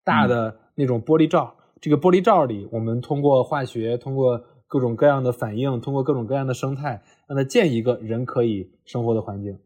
[0.04, 9.60] 大的那种玻璃罩，这个玻璃罩里我们通过化学，通过各种各样的反应，通过各种各样的生态，让它建一个人可以生活的环境。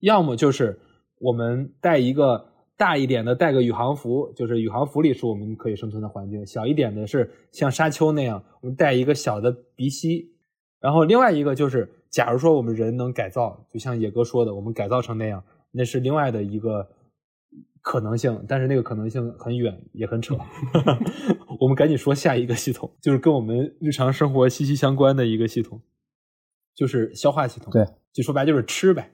[0.00, 0.80] 要么就是
[1.20, 2.46] 我们带一个
[2.78, 10.32] 大一点的，带个宇航服，就是宇航服里是我们可以生存的环境；小一点的是像沙丘那样，我们带一个小的鼻息。
[10.78, 16.88] 然后另外一个就是，假如说我们人能改造，就像野哥说的，我们改造成那样，那是另外的一个
[17.82, 20.38] 可能性，但是那个可能性很远，也很扯。
[21.58, 25.82] 我们赶紧说下一个系统，就是跟我们日常生活息息相关的一个系统，
[26.76, 27.72] 就是消化系统。
[27.72, 29.10] 对，就说白就是吃呗。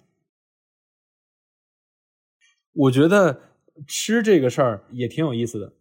[2.74, 3.40] 我觉得
[3.86, 5.72] 吃这个事儿也挺有意思的，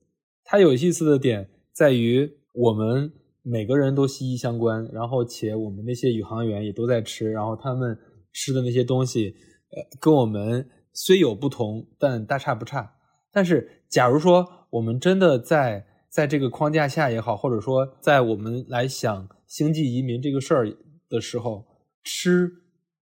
[0.44, 7.98] 它有意思的点在于我们每个人都息息相关，然后且我们那些宇航员也都在吃，然后他们
[8.32, 9.36] 吃的那些东西，
[9.72, 12.96] 呃，跟我们虽有不同，但大差不差。
[13.32, 20.78] 但是，假如说我们真的在在这个框架下也好，或者说在我们来想星际移民这个事儿
[21.10, 21.66] 的时候，
[22.04, 22.50] 吃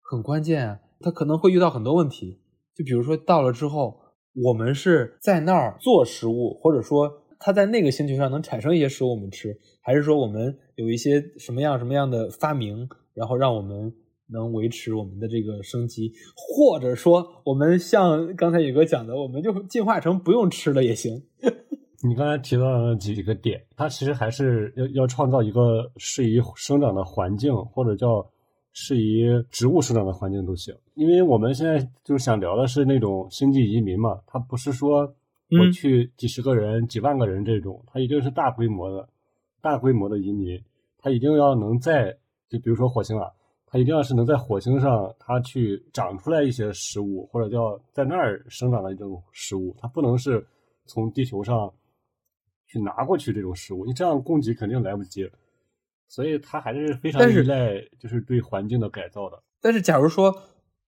[0.03, 2.41] 很关键啊，它可能会遇到很多问题。
[2.75, 4.00] 就比如说到了之后，
[4.35, 13.93] 我们是在那儿做食物，或者说它在那个星球上能产生一些食物我们吃，还是说我们有一些什么样什么样的发明，然后让我们
[14.29, 21.23] 能维持我们的这个生机，或者说我们像刚才宇哥讲的，我们就进化成不用吃了也行。
[22.09, 28.27] 你刚才提到了几个点，它其实还是要要创造一个适宜生长的环境，或者叫
[28.73, 30.75] 适宜植物生长的环境都行。
[30.95, 35.03] 因为我们现在就是想聊的是那种星际移民嘛，它不是说
[35.51, 39.09] 我去几十个人、几万个人这种，它一定是大规模的、
[39.61, 40.61] 大规模的移民，
[40.99, 42.17] 它一定要能在
[42.49, 43.31] 就比如说火星啊，
[43.67, 50.47] 它一定要是能在火星上它去长出来一些食物，或者叫在那儿生长的一种食物，它不能是
[50.87, 51.73] 从地球上。
[52.73, 55.29] 去拿过去这种食物，你这样供给肯定来不及，
[56.11, 59.41] 所以它还是非常依赖就是对环境的改造的。
[59.63, 60.35] 但是，假如说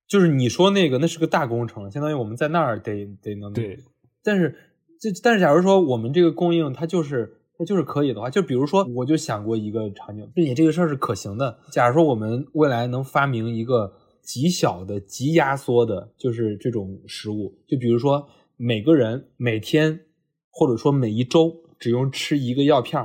[0.07, 3.77] 就是你说那个，那是个大工程，相当于我们在那儿得得能对。
[4.23, 4.57] 但是，
[4.99, 11.59] 这但是，假如说我们这个供应它就是它就是可以的话，就比如说，我就想过一个场景，并且这个事儿是可行的。
[11.71, 20.01] 假如说我们未来能发明一个极小的、极压缩的，就是这种食物，就比如说每个人每天
[20.49, 21.61] 或者说每一周。
[21.81, 23.03] 只用吃一个药片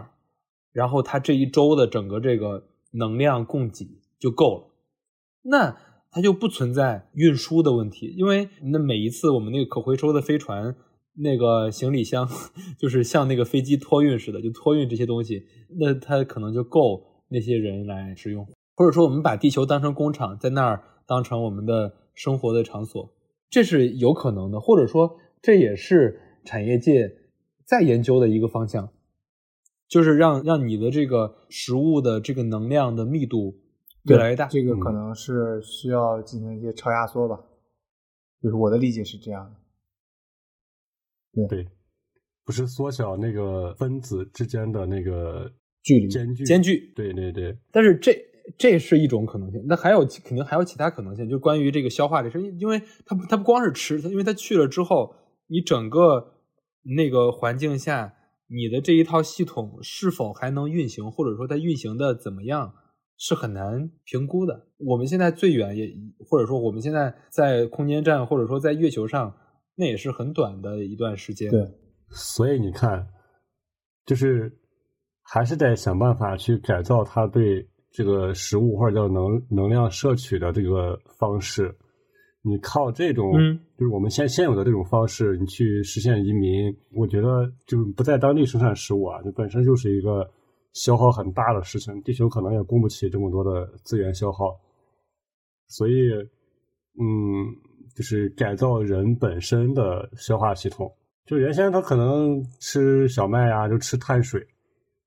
[0.77, 4.75] 然后他这一周的整个这个能量供给就够了，
[5.41, 5.75] 那
[6.11, 10.77] 它就不存在运输的问题，因为那每一次我们那个可回收的飞船
[11.15, 12.29] 那个行李箱
[12.79, 15.47] 就是像那个飞机托运似的，就托运这些东西，
[15.81, 23.15] 那它可能就够那些人来使用，或者说我们把地球当成工厂，在那儿当成我们的生活的场所，
[23.49, 27.17] 这是有可能的，或者说这也是产业界。
[27.65, 28.91] 在研究的一个方向，
[29.89, 33.55] 就是让让你的这个食物的这个能量的密度
[34.05, 34.47] 越来越大。
[34.47, 37.37] 这个可能是需要进行一些超压缩吧，
[38.43, 39.57] 就是我的理解是这样的。
[41.49, 41.67] 对，
[42.45, 45.51] 不是缩小那个分子之间的那个
[45.83, 46.93] 距离间距，间距。
[46.95, 47.57] 对对对。
[47.71, 48.17] 但是这
[48.59, 55.15] 这是一种可能性，那还有肯定还有其他可能性，就关于这个消化这事，因为它它不光是吃，它因为它去了之后，
[55.47, 56.33] 你整个。
[56.95, 58.15] 那个环境下，
[58.49, 62.75] 你的这一套系统是否还能运行，或者说它运行的怎么样，
[63.17, 64.67] 是很难评估的。
[64.79, 65.93] 我们现在最远也，
[66.29, 69.35] 或者说我们现在在空间站，或者说在月球上，
[69.75, 71.51] 那也是很短的一段时间。
[71.51, 71.67] 对，
[72.11, 73.09] 所以你看，
[74.05, 74.53] 就是
[75.23, 81.77] 还是得想办法去改造它对这个食物或者叫能能量摄取的这个方式。
[82.49, 83.33] 你靠这种，
[83.77, 90.31] 就是我们现现有的这种方式，你去实现移民，我觉得就是不在当地生产食物啊，就本身就是一个
[90.73, 94.57] 消耗很大的事情，地球可能也供不起这么多的资源消耗。
[95.67, 96.13] 所以，
[97.01, 97.51] 嗯，
[97.97, 100.89] 就是改造人本身的消化系统。
[101.25, 104.47] 就原先他可能吃小麦呀，就吃碳水，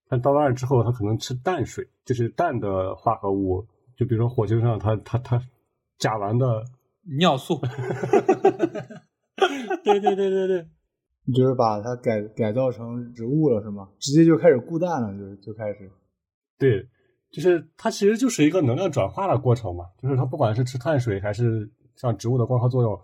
[0.09, 3.65] 但到那儿之后，他可能吃淡水，就是氮的化合物。
[3.95, 5.41] 就比如说火星上，他他他
[5.97, 6.65] 甲烷的。
[7.17, 7.59] 尿素，
[9.83, 10.67] 对对对对对，
[11.25, 13.89] 你就是把它改改造成植物了是吗？
[13.99, 15.89] 直接就开始固氮了，就就开始。
[16.57, 16.87] 对，
[17.31, 22.99] 就是它其实就是一个能量转化的过程嘛，就是它不管是吃碳水还是像植物的光合作用，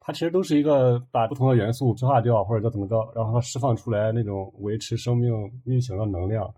[0.00, 5.32] 它其实都是一个把不同的元素催化掉或者叫怎么着，然后它释放出来那种维持生命
[5.64, 6.52] 运行的能量，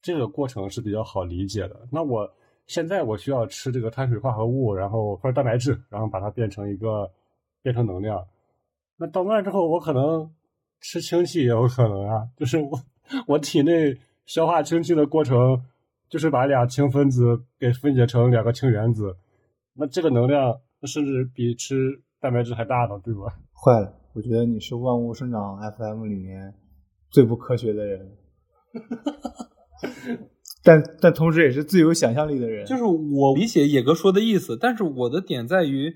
[0.00, 1.88] 这个过程是比较好理解的。
[1.90, 2.30] 那我。
[2.66, 7.10] 现在我需要吃这个碳水化合物，然后或者蛋白质，然后把它变成一个
[7.62, 8.24] 变成能量。
[8.96, 10.30] 那到那之后，我可能
[10.80, 12.70] 吃氢气也有可能啊，就是我
[13.26, 15.64] 我体内消化氢气的过程，
[16.08, 19.16] 就是把俩氢分子给分解成两个氢原子。
[19.74, 23.38] 那这个能量甚至比吃蛋白质还大呢，对吧？
[23.52, 26.54] 坏了，我觉得你是万物生长 FM 里面
[27.10, 28.16] 最不科学的人。
[30.62, 32.66] 但但同时也是最有想象力的人。
[32.66, 35.90] 就是我理解野哥说的意思，但是我的点在于，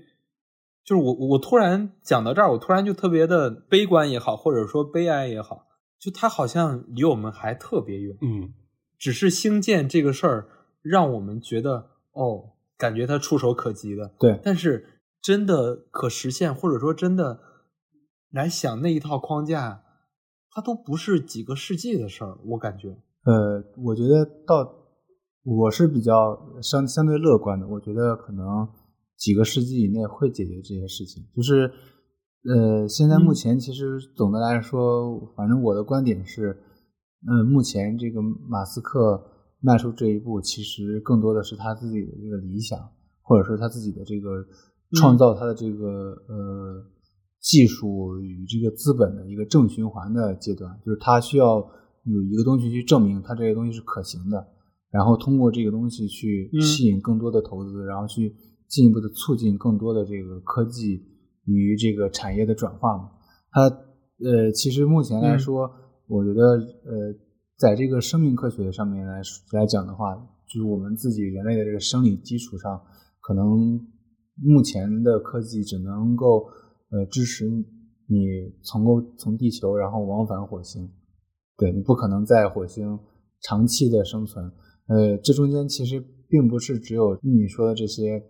[0.85, 5.67] 就是我我突然讲到这儿，我突然就特别的悲观也好，或者说悲哀也好，
[5.99, 8.17] 就他好像离我们还特别远。
[8.23, 8.55] 嗯，
[8.99, 10.49] 只是兴建这个事儿
[10.83, 14.15] 让我们觉得哦，感觉它触手可及的。
[14.19, 17.41] 对，但是真的可实现，或者说真的
[18.31, 19.83] 来想那一套框架，
[20.51, 22.97] 它都不是几个世纪的事儿，我感觉。
[23.25, 24.71] 呃，我觉得到
[25.45, 27.67] 我是比较相相对乐观的。
[27.67, 28.69] 我觉得可能
[29.17, 31.25] 几个世纪以内会解决这些事情。
[31.35, 31.71] 就是
[32.45, 36.59] 呃，现在目前其实总的来说，反正我的观点是，
[37.27, 39.23] 嗯，目前这个马斯克
[39.61, 42.79] 迈出这一步，其实更多的是他自己的这个理想，
[43.23, 44.45] 或者说他自己的这个
[45.01, 45.87] 创造他的这个
[46.29, 46.85] 呃
[47.41, 51.67] 技术与这个资本的一个正循环的阶段，就是他需要
[52.05, 54.47] 有一个东西去证明它这个东西是可行的，
[54.91, 58.35] 然后通过这个东西去吸引更多的投资，然后去
[58.69, 61.05] 进一步的促进更多的这个科技
[61.47, 63.11] 与这个产业的转化嘛。
[63.51, 63.63] 它
[64.25, 65.71] 呃，其实目前来说。
[66.07, 67.15] 我觉得，呃，
[67.57, 70.15] 在这个生命科学上面来来讲的话，
[70.47, 72.79] 就是我们自己人类的这个生理基础上，
[73.23, 73.81] 可能
[74.37, 76.45] 目前的科技只能够
[76.91, 77.49] 呃支持
[78.07, 80.87] 你从够从地球然后往返火星，
[81.57, 82.99] 对你不可能在火星
[83.43, 84.45] 长期的生存。
[84.89, 88.23] 呃，这中间其实并不是只有你说的这些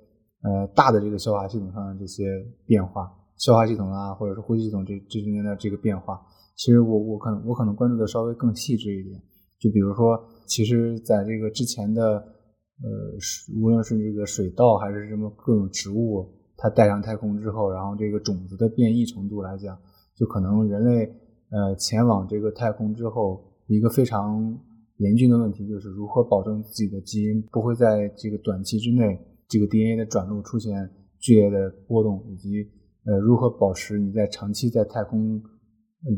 [0.43, 2.25] 呃大的这个消化系统上的这些
[2.67, 6.21] 变化，消化系统啊，或者是呼吸系统这这中间的这个变化。
[6.57, 9.21] 其实我我可能我可能关注的稍微更细致一点，
[9.59, 10.17] 就比如说，
[10.47, 19.77] 其实在这个之前的，呃，无论是这个水稻还是什么各种植物，它带上太空之后，然后这个种子的变异程度来讲，
[20.17, 21.13] 就可能人类
[21.55, 24.59] 呃前往这个太空之后，一个非常
[24.97, 30.91] 严峻的问题就是如何保证自己的基因不会在这个短期之内，这个 DNA 的转录出现
[31.21, 32.69] 剧烈的波动，以及
[33.07, 35.41] 呃如何保持你在长期在太空。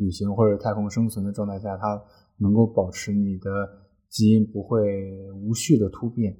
[0.00, 2.02] 旅行或者太空生存的状态下，它
[2.38, 3.50] 能够保持你的
[4.08, 4.82] 基因不会
[5.32, 6.36] 无序的突变，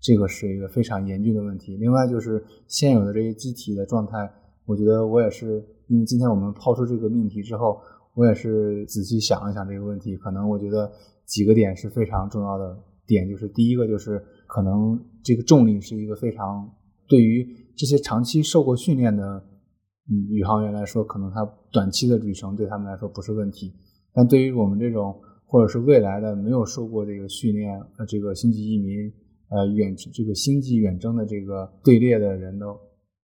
[0.00, 1.76] 这个是一个非常严峻的问题。
[1.76, 4.16] 另外就是现有的这些机体的状态，
[4.64, 7.78] 我觉得我也是，因为今天我们抛出这个命题之后，
[8.16, 10.16] 我也是仔细想了想这个问题。
[10.16, 10.90] 可能我觉得
[11.24, 16.68] 几个点是非常重要的点，就是第一个就是可能这个重力是一个非常
[17.06, 17.46] 对于
[17.76, 19.44] 这些长期受过训练的。
[20.08, 23.74] 嗯，宇航员来说，可能他短期的旅程对他们来说不是问题，
[24.12, 25.12] 但对于我们这种
[25.44, 29.12] 或者是未来的没有受过这个训练，呃，这个星际移民，
[29.48, 32.66] 呃，远这个星际远征的这个队列的人的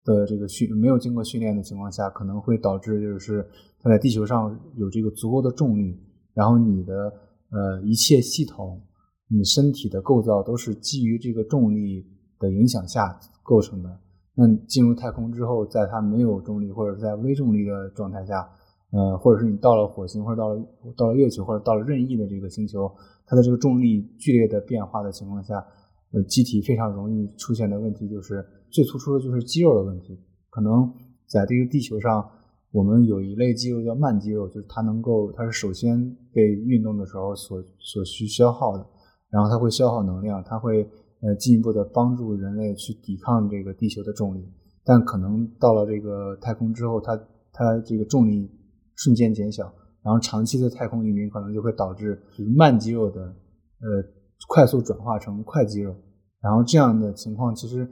[0.04, 3.46] 的这个训没有经过训练的情况下，可能会导致就是
[3.80, 5.98] 它在地球上有这个足够的重力，
[6.34, 7.12] 然后你的
[7.50, 8.80] 呃一切系统，
[9.28, 12.06] 你身体的构造都是基于这个重力
[12.38, 13.98] 的影响下构成的。
[14.36, 18.46] 那进入太空之后，在它没有重力或者在微重力的状态下，
[18.90, 20.60] 呃，或者是你到了火星或者到了
[20.96, 22.92] 到了月球或者到了任意的这个星球，
[23.26, 25.64] 它的这个重力剧烈的变化的情况下，
[26.12, 28.44] 呃，机体非常容易出现的问题就是
[28.74, 30.18] 最突出的就是肌肉的问题。
[30.50, 30.92] 可能
[31.26, 32.28] 在这个地球上，
[32.72, 38.84] 我们有一类肌肉叫慢肌肉，就是它能够它是首先被运动的时候所所需消耗的，
[39.30, 40.86] 然后它会消耗能量，它会。
[41.20, 44.46] 呃，进一步的帮助人类去抵抗这个地球的重力，
[44.84, 47.18] 但可能到了这个太空之后，它
[47.50, 48.50] 它这个重力
[48.94, 49.72] 瞬间减小，
[50.02, 52.20] 然后长期的太空移民可能就会导致
[52.54, 54.04] 慢肌肉的呃
[54.48, 55.96] 快速转化成快肌肉，
[56.42, 57.88] 然后这样的情况其实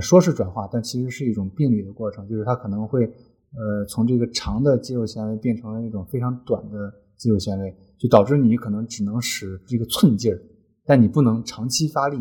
[0.00, 10.40] 说是转化，但其实是一种病理的过程，就是它可能会呃从这个长的肌肉纤维变成了一种非常短的肌肉纤维，就导致你可能只能使这个寸劲儿，
[10.84, 12.18] 但你不能长期发力。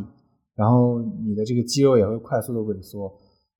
[0.55, 3.07] 然后你的这个肌肉也会快速的萎缩，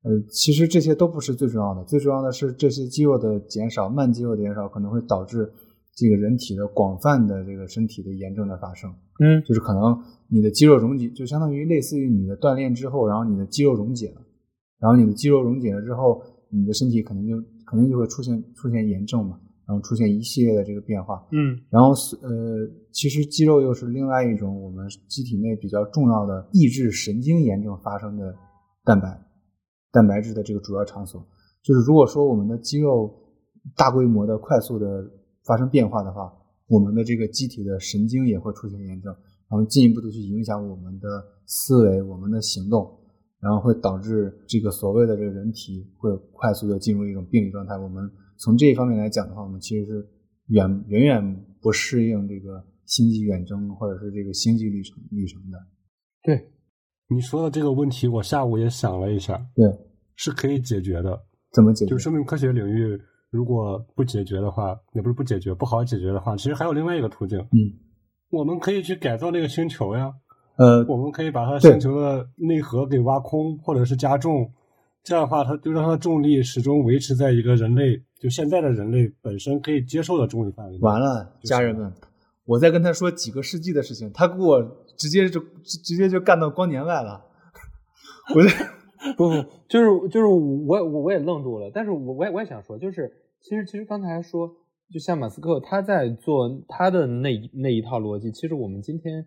[0.04, 5.52] 呃，其实这些都不是最重要的，最重要的是这些肌肉的减少，慢肌肉的减少可能会导致
[5.94, 14.20] 这个人体的广泛的这个身体的炎症的发生，嗯，就是可能你的肌肉溶解，就相当于类似于你的锻炼之后，然后你的肌肉溶解了，
[14.78, 17.36] 然后你的肌肉溶解了之后，你的身体肯定就
[17.66, 19.40] 肯定就会出现出现炎症嘛。
[19.66, 21.88] 然后出现一系列的这个变化，嗯，然后
[22.20, 28.36] 呃，其实肌肉又是另外一种我们机体内比较重要的抑制神经炎症发生的
[28.84, 29.18] 蛋白
[29.90, 31.26] 蛋白质的这个主要场所。
[31.62, 33.10] 就是如果说我们的肌肉
[33.74, 35.10] 大规模的快速的
[35.44, 36.32] 发生变化的话，
[36.68, 39.12] 我们的这个机体的神经也会出现炎症，
[39.48, 41.08] 然后进一步的去影响我们的
[41.46, 42.98] 思维、我们的行动，
[43.40, 47.76] 然后会导致这个所谓的这个人体会快速的进入一种病理状态。
[47.78, 48.10] 我们。
[48.36, 50.04] 从这一方面来讲的话，我们其实是
[50.48, 55.58] 远远远不适应这个星际远征或者是这个星际旅程旅程的。
[56.20, 56.44] 对，
[57.08, 59.64] 你说的这个问题，我下午也想了一下，对，
[60.16, 61.16] 是可以解决的。
[61.52, 61.90] 怎么解决？
[61.90, 63.00] 就生命科学领域，
[63.34, 67.36] 如果不解决的话，也不是不解决，不好解决的话，其实还有另外一个途径。
[67.40, 67.74] 嗯，
[68.30, 70.12] 我们可以去改造那个星球呀。
[70.56, 74.48] 呃，我们可以把它星球的内核给挖空，或者是加重。
[75.02, 80.78] 这样的话，它就让它重力始终维持在一个人类就现在的人类本身可以接受的重力范围。
[80.78, 81.92] 完了，家人们，
[82.46, 84.62] 我在跟他说几个世纪的事情，他给我
[84.96, 87.20] 直接就直接就干到光年外了。
[88.32, 88.48] 我这
[89.16, 93.12] 不不，就是就是我我我也愣住了，但是我我也我也想说，就是
[93.44, 94.48] 其实其实刚才说，
[94.90, 99.22] 就像马斯克他在做他的那那一套逻辑，其实我们今天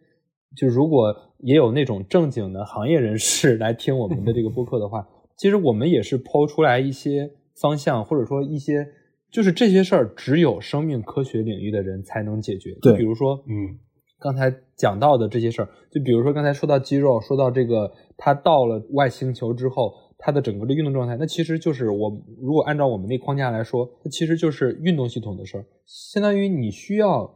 [0.55, 5.07] 就如果也有那种正经的行业人士来听我们的这个播客的话，
[5.37, 8.87] 其实我们也是抛出来一些方向，或者说一些
[9.31, 12.75] 就是这些事儿只有生命科学领域的人才能解决。
[12.81, 13.77] 对比如说，嗯
[14.19, 27.31] 刚才讲到的这些事儿，就比如说刚才说到肌肉，说到这个他到了外星球之后，他的整个的运动状态，那其实就是我如果按照我们那框架来说，那其实就是运动系统的事儿，相当于你需要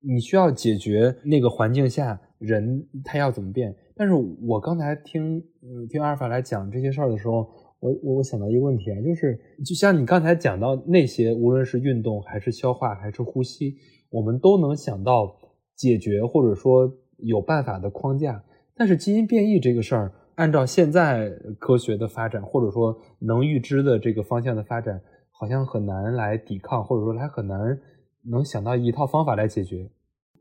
[0.00, 3.74] 你需要解决那个环境下人他要怎么变。
[3.96, 5.42] 但是我刚才听
[5.90, 7.46] 听阿尔法来讲这些事儿的时候，
[7.80, 13.76] 我我我想到一个问题啊，就是就像你刚才讲到那些，无论是运动还是消化还是呼吸，
[14.10, 15.36] 我们都能想到
[15.76, 18.44] 解决或者说有办法的框架。
[18.74, 27.78] 但是基因变异这个事儿，按照现在科学的发展，或者说能预知的这个方向的发展，好像很难来抵抗，或者说还很难
[28.24, 29.90] 能想到一套方法来解决。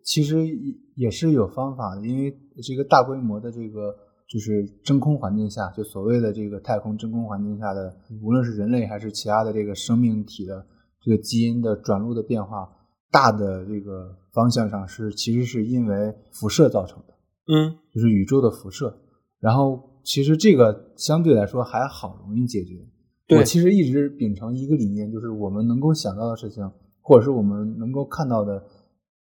[0.04, 3.96] 其实也也是有方法的，因为这个大规模的这个
[4.28, 10.66] 就是真空环境下，就所谓的这个太空真空环境下的，无论是人类还是其他的这个生命体的
[11.02, 12.68] 这个基因的转录的变化，
[13.12, 17.14] 大的这个方向上是其实是因为辐射造成的，
[17.54, 19.01] 嗯就是宇宙的辐射。
[19.42, 22.88] 然后其实这个相对来说还好容易解决。
[23.36, 26.70] 我其实一直秉承一个理念，就是我们能够想到的事情，
[27.02, 28.62] 或者是我们能够看到的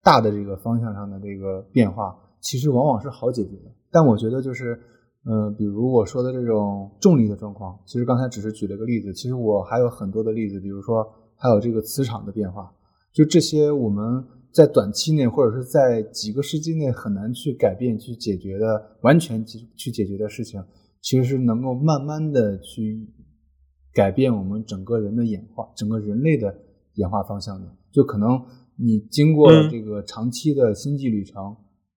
[0.03, 3.73] 大的这个方向上的这个变化，其实往往是好解决的。
[3.91, 4.79] 但我觉得就是，
[5.25, 12.71] 呃，比如我说的这种重力的状况，其实刚才只是举了个例子，其实我还有很多的例子，比如说还有这个磁场的变化，
[13.13, 14.23] 就这些我们
[14.55, 20.63] 在短期内或者是在几个世纪内很难去改变、去解决的，完全去去解决的事情，
[21.03, 23.05] 其实是能够慢慢的去
[23.93, 26.57] 改变我们整个人的演化，整个人类的
[26.95, 27.67] 演化方向的。
[27.91, 28.41] 就可能
[28.77, 31.57] 你经过了嗯这个长期的星际旅程，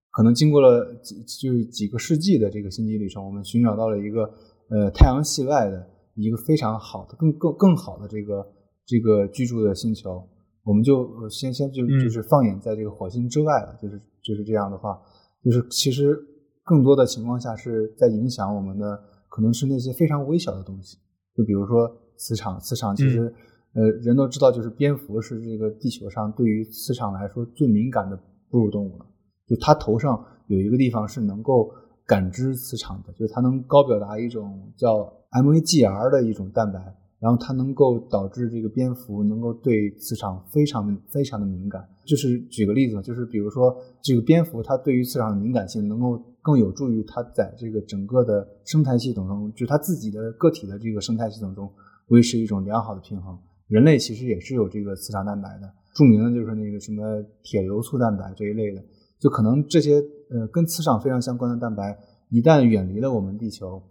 [0.10, 4.24] 可能经过了几就是几个世纪的这个星际旅程，我们寻找到了一个
[4.72, 8.48] 呃太阳系外的一个非常好的、更更更好的这个
[8.84, 10.28] 这个居住的星球。
[10.68, 12.00] 我们就呃先先就嗯。
[12.04, 15.02] 就是放眼在这个火星之外了，就是就是这样的话，
[15.42, 16.20] 就是其实
[16.64, 19.00] 更多的情况下是在影响我们的，
[19.30, 20.98] 可能是那些非常微小的东西，
[21.34, 23.34] 就比如说磁场，磁场其实、
[23.74, 29.06] 呃人都知道，就是蝙蝠是这个地球上对于磁场来说最敏感的哺乳动物了，
[29.48, 31.72] 就它头上有一个地方是能够
[32.06, 36.80] 感知磁场的，就是它能高表达一种叫 MAGR 的一种蛋白，
[37.20, 41.88] 然后它能够导致这个蝙蝠能够对磁场非常非常的敏感。
[42.06, 51.70] 就是举个例子，就是比如说这个蝙蝠，它对于磁场的敏感性能够更有助于它在这个整个的生态系统中，就它自己的个体的这个生态系统中
[52.08, 53.38] 维持一种良好的平衡。
[53.68, 58.82] 人类其实也是有这个磁场蛋白的，著名的就是那个什么铁硫素蛋白这一类的，
[59.20, 59.96] 就可能这些
[60.30, 61.98] 呃跟磁场非常相关的蛋白，
[62.30, 63.84] 一旦远离了我们地球，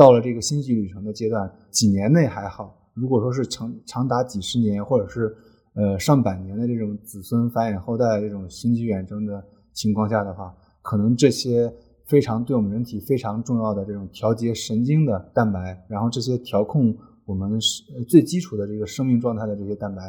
[0.00, 5.36] 到了这个星际旅程的阶段，几年内还好，如果说是长长达几十年或者是
[5.74, 9.44] 呃上百年的这种子孙繁衍后代这种星际远征的
[9.74, 11.70] 情况下的话，可能这些
[12.06, 16.96] 非常对我们人体非常重要的这种调节神经的蛋白，然后这些调控
[17.26, 20.00] 我们是最基础的这个生命状态的这些蛋白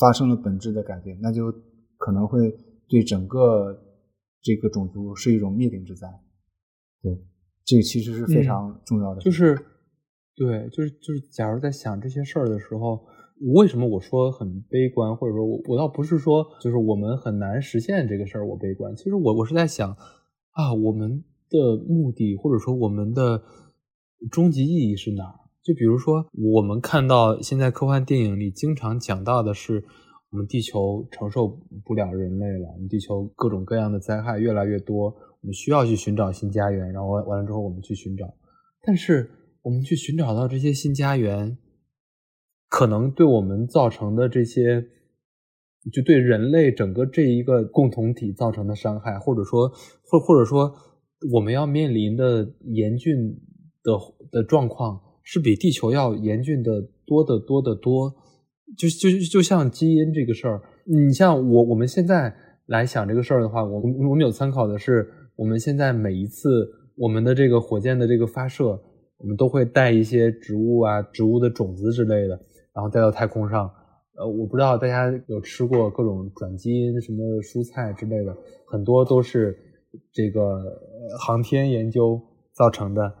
[0.00, 1.54] 发生了本质的改变，那就
[1.98, 2.52] 可能会
[2.88, 3.80] 对整个
[4.42, 6.08] 这个种族是一种灭顶之灾。
[7.00, 7.16] 对，
[7.66, 9.20] 这个其实是非常重要的。
[9.20, 9.54] 就是，
[10.36, 13.04] 对，就是就是，假如在想这些事儿的时候，
[13.54, 18.94] 为什么我说很悲观，或者说我我倒不是说就是我们很难实现这个事儿，我悲观。
[18.94, 19.90] 其实我我是在想
[20.52, 23.42] 啊，我们的目的或者说我们的
[24.30, 25.34] 终极意义是哪儿？
[25.62, 29.82] 就比如说，我们看到现在科幻电影里经常讲到的是，
[30.30, 31.48] 我们地球承受
[31.84, 35.12] 不了人类了，我们地球各种各样的灾害越来越多，
[35.46, 38.26] 我们需要去寻找新家园，然后完了之后我们去寻找，
[38.82, 39.30] 但是
[39.62, 41.56] 我们去寻找到这些新家园，
[42.68, 44.84] 可能对我们造成的这些，
[45.92, 49.68] 就对人类整个这一个共同体造成的伤害，或者说，
[50.02, 50.74] 或或者说
[51.32, 53.14] 我们要面临的严峻
[53.84, 53.92] 的
[54.32, 58.12] 的状况，是比地球要严峻的多得多得多。
[58.76, 62.34] 就就就像基因这个事儿，你像我我们现在
[62.66, 68.80] 来想这个事儿的话，我我们有参考的是，我们现在每一次我们的这个火箭的这个发射，
[69.18, 72.40] 我们都会带一些植物啊、植物的种子之类的，
[72.74, 73.70] 然后带到太空上。
[74.18, 78.34] 呃，我不知道大家有吃过各种转基因什么蔬菜之类的，
[78.66, 79.54] 很多都是
[80.10, 80.58] 这个
[81.20, 82.18] 航天研究
[82.54, 83.12] 造成的。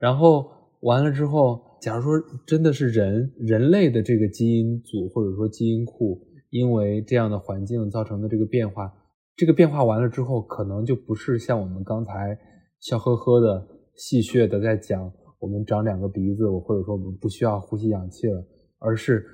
[0.00, 0.44] 然后
[0.80, 2.12] 完了之后，假如说
[2.44, 8.92] 真的是人人类的这个基因组或者说基因库因为这样的环境造成的这个变化，
[9.36, 12.38] 这个变化完了之后，可能就不是像我们刚才
[12.80, 18.44] 笑呵呵的、戏谑的在讲我们长两个鼻子，或者说我们不需要呼吸氧气了，
[18.78, 19.24] 而是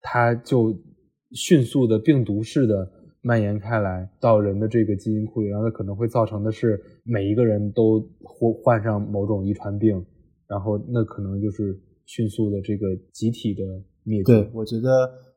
[0.00, 0.74] 它就
[1.32, 2.90] 迅速的病毒式的
[3.22, 10.04] 蔓延开来到人的这个基因库里，然后它可能会造成的是每一个人都患患上某种遗传病，
[10.46, 13.62] 然后那可能就是迅速的这个集体的
[14.04, 14.32] 灭绝。
[14.32, 14.88] 对，我觉得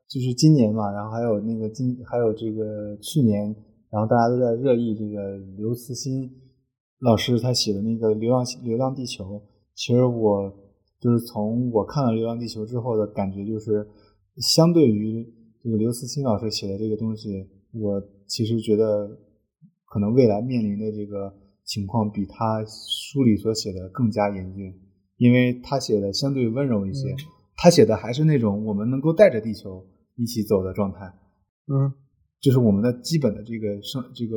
[0.08, 3.54] 就是今年嘛，然后还有那个今还有这个去年，
[3.94, 6.28] 然后大家都在热议这个刘慈欣
[6.98, 9.24] 老师他写的那个《流浪流浪地球》。
[9.76, 10.52] 其实我
[10.98, 13.86] 就是从我看了《流浪地球》之后的感觉，就是
[14.38, 15.24] 相对于
[15.62, 19.08] 这个刘慈欣老师写的这个东西，我其实觉得
[19.84, 21.32] 可能未来面临的这个
[21.64, 24.74] 情况比他书里所写的更加严峻，
[25.18, 27.14] 因为他写的相对温柔一些，
[27.56, 29.86] 他写的还是那种我们能够带着地球
[30.16, 31.06] 一起走的状态，
[31.68, 31.92] 嗯，
[32.44, 34.36] 就是我们的基本的这个生这个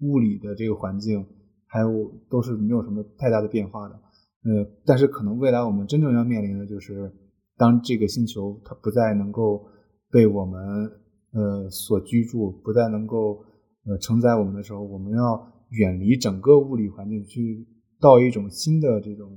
[0.00, 1.22] 物理的这个环境，
[1.66, 3.94] 还有都是没有什么太大的变化的。
[3.94, 7.12] 呃，但是可能未来我们真正要面临的就是，
[7.58, 9.62] 当这个星球它不再能够
[10.10, 10.58] 被我们
[11.32, 13.44] 呃所居住，不再能够
[13.84, 17.66] 呃承载我们的时候，我们要远离整个物理环境，去
[18.00, 19.30] 到一种新的这种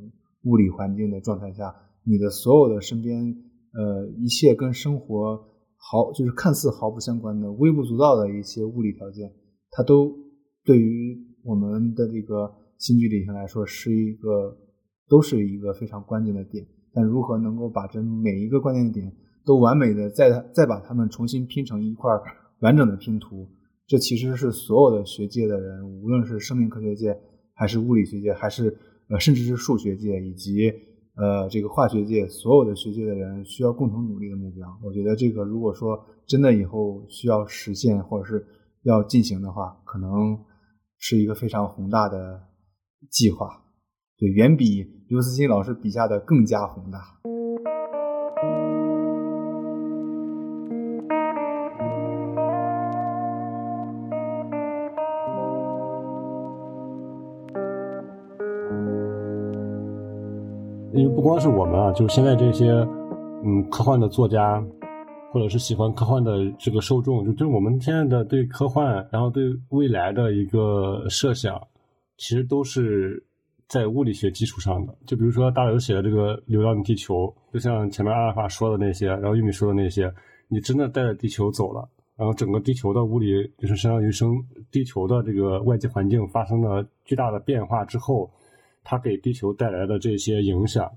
[0.43, 3.36] 物理环境的状态下，你的所有的身边
[3.74, 5.43] 呃一切跟生活
[5.90, 9.32] 毫就是看似毫不相关的、微不足道的一些物理条件，
[9.72, 10.14] 它都
[10.64, 14.58] 对于我们的这个新距离性来说是一个。
[15.10, 19.10] 都是一个非常关键的点，但如何能够把这每一个关键点
[19.46, 22.12] 都完美的再再把它们重新拼成一块
[22.60, 23.48] 完整的拼图，
[23.88, 27.18] 这其实是所有的学界的人，无论是生命科学界，
[27.54, 28.78] 还是物理学界，还是
[29.08, 30.74] 呃甚至是数学界以及
[31.18, 34.68] 呃这个化学界，所有的学界的人需要共同努力的目标。
[34.84, 38.45] 我觉得这个如果说真的以后需要实现或者是
[38.84, 40.38] 要进行的话，可能
[40.99, 42.41] 是一个非常宏大的
[43.09, 43.63] 计划。
[44.18, 46.99] 对，远比刘慈欣老师笔下的更加宏大。
[61.18, 62.70] 不光是我们啊，就是现在这些
[63.43, 64.63] 嗯科幻的作家，
[65.32, 71.59] 或者是喜欢科幻的这个受众，就是我们现在的对科幻，然后对未来的一个设想，
[72.18, 73.24] 其实都是。
[73.68, 80.09] 在物理学基础上的，就比如说大刘写的这个《流浪地球》，就像前面阿尔法说的那些，然后玉米说的那些，
[80.47, 84.41] 你真的带着地球走了，然后整个地球的物理就是相当于生
[84.72, 88.32] 地球的这个外界环境发生了巨大的变化之后，
[88.86, 90.89] 它给地球带来的这些影响，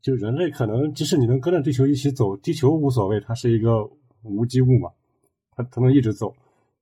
[0.00, 3.84] 就人类可能即使你能跟着地球一起走，地球无所谓，它是一个
[4.22, 4.90] 无机物嘛，
[5.56, 6.34] 它它能一直走，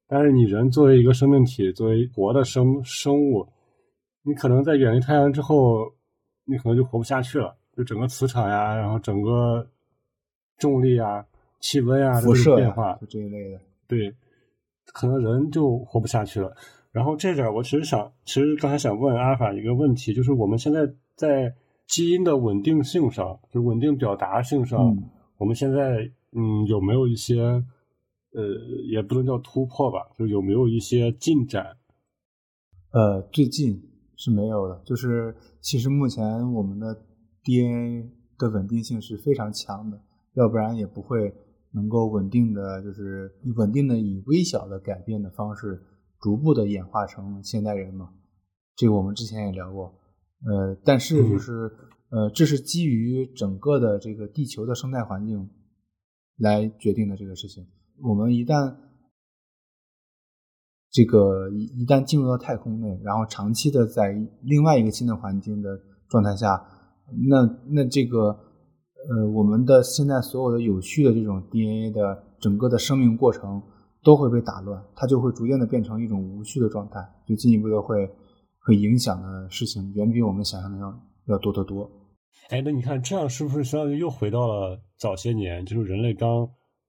[0.07, 3.47] 但是你人作为一个生命体，作为活的生生物。
[4.23, 5.87] 你可能在远离太阳之后，
[6.45, 7.57] 你可能就活不下去了。
[7.77, 9.65] 就整个磁场呀，然后整个
[10.59, 11.25] 重力啊、
[11.61, 13.61] 气温啊辐射变化，就这一类的。
[13.87, 14.13] 对，
[14.93, 16.57] 可能人就活不下去了。
[16.91, 20.81] 然后这点我其实想，其实刚才想问阿尔法一个问题，就是我们现在
[21.15, 21.55] 在
[21.87, 24.97] 基因的稳定性上，就稳定表达性上，
[25.39, 28.43] 我们现在嗯有没有一些呃，
[28.91, 31.77] 也不能叫突破吧，就有没有一些进展？
[32.93, 33.83] 呃，最近。
[34.19, 37.05] 是没有的，就是其实目前我们的
[37.43, 40.01] DNA 的稳定性是非常强的，
[40.33, 41.35] 要不然也不会
[41.73, 45.83] 能够稳定的，就是稳定的以微小的改变的方式，
[46.19, 48.09] 逐步的演化成现代人嘛。
[48.75, 49.95] 这个我们之前也聊过，
[50.45, 51.71] 呃，但是就是
[52.11, 55.49] 呃，这是基于整个的这个地球的生态环境
[56.37, 57.67] 来决定的这个事情。
[58.03, 58.77] 我们一旦
[60.91, 64.13] 这个一一旦进入到太空内，然后长期的在
[64.43, 66.63] 另外一个新的环境的状态下，
[67.29, 68.29] 那那这个
[69.09, 73.63] 呃，我们的现在所有的有序的这种 DNA 的整个的生命过程
[74.03, 78.09] 都会被打乱，它就会逐渐的变成一种无序的状态，就进一步的会
[78.67, 81.91] 会影响的事情远比我们想象的要要多得多。
[82.51, 86.49] 哎，那你看这样是不是相当于又回到了早些年，就是人类刚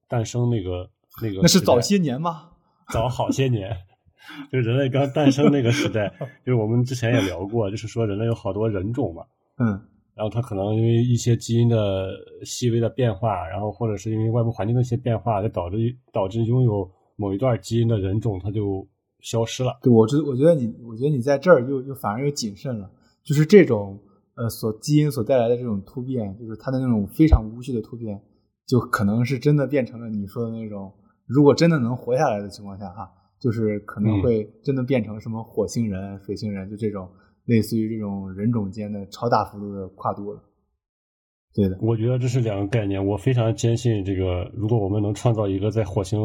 [0.10, 0.90] 诞生那个
[1.22, 1.42] 那个？
[1.42, 2.50] 那是早些年吗？
[2.92, 3.78] 早好些年。
[4.52, 6.12] 就人类刚诞生那个时代，
[6.46, 9.24] 就是我们之前也聊过，就是说人类有好多人种嘛，
[9.58, 9.70] 嗯，
[10.16, 12.10] 然后它可能因为一些基因的
[12.44, 15.78] 细微的变化，然后或者是因为外部环境的一些变化，就导致
[16.12, 18.86] 导致拥有某一段基因的人种它就
[19.20, 19.80] 消失了。
[19.82, 22.92] 对，我觉我觉得你，我觉得你在这儿又又反而又谨慎了，
[23.24, 24.00] 就是这种
[24.36, 28.22] 呃所基因所带来的这种突变，就是它的那种非常无序的突变，
[28.66, 30.94] 就可能是真的变成了你说的那种
[31.26, 33.10] 如果真的能活下来的情况下哈，
[33.40, 37.10] 就是可能会真的变成什么火星人、水星人，就这种
[37.46, 40.44] 类似于这种人种间的超大幅度的跨度了。
[41.54, 43.04] 对的，我觉得这是两个概念。
[43.04, 46.20] 我非常坚信，这个如果我们能创造一个在火星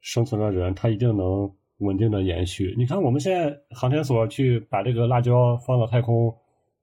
[0.00, 1.52] 生存的人，他一定能
[1.82, 2.74] 稳定的延续。
[2.78, 6.34] 你看，我们现在航天所去把这个辣椒放到太空。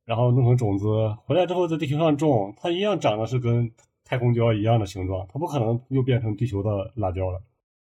[0.06, 0.88] 然后弄成种子，
[1.28, 3.70] 回来之后在地球上种，它一样长得是跟
[4.04, 7.40] 太空椒一样的形状，它不可能又变成地球的辣椒了。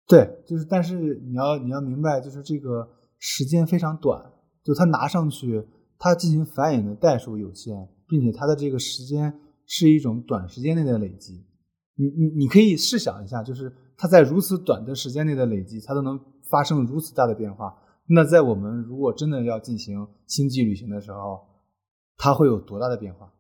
[0.08, 2.90] 对，就是，但是你要你要明白，就是这个
[3.20, 4.20] 时间非常短，
[4.64, 5.64] 就它拿上去，
[6.00, 9.32] 它进行繁衍的代数有限，并且它的这个时间
[9.68, 11.46] 是一种短时间内的累积。
[11.96, 16.20] 你你你可以试想一下，就是它在如此短的时间内的累积，它都能
[16.50, 17.76] 发生如此大的变化。
[18.08, 21.40] 那在我们如果真的要进行星际旅行的时候，
[22.18, 23.32] 它会有多大的变化？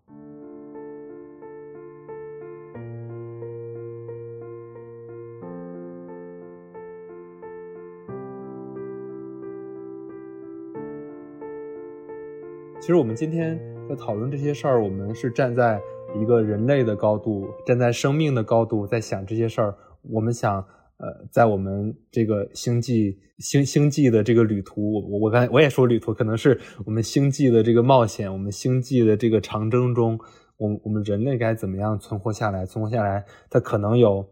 [12.82, 15.82] 其实我们今天在讨论这些事儿，我们是站在
[16.20, 19.76] 一个人类的高度，站在生命的高度，在想这些事儿。
[20.01, 20.66] 我们想。
[20.98, 30.18] 呃，在我们这个星际星星际的这个旅途，我我我刚才我也说旅途，可能是我们星际的这个冒险，我们星际的这个长征中，
[30.56, 32.66] 我我们人类该怎么样存活下来？
[32.66, 34.26] 存活下来，它可能有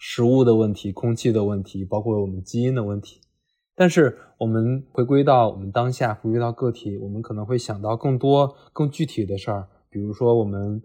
[0.00, 3.20] 食物的问题、空气的问题，包括我们基因的问题。
[3.76, 10.82] 但是我们回归到我们当下，回归到个体，我们可能会想到更多更具体的事儿，比如说我们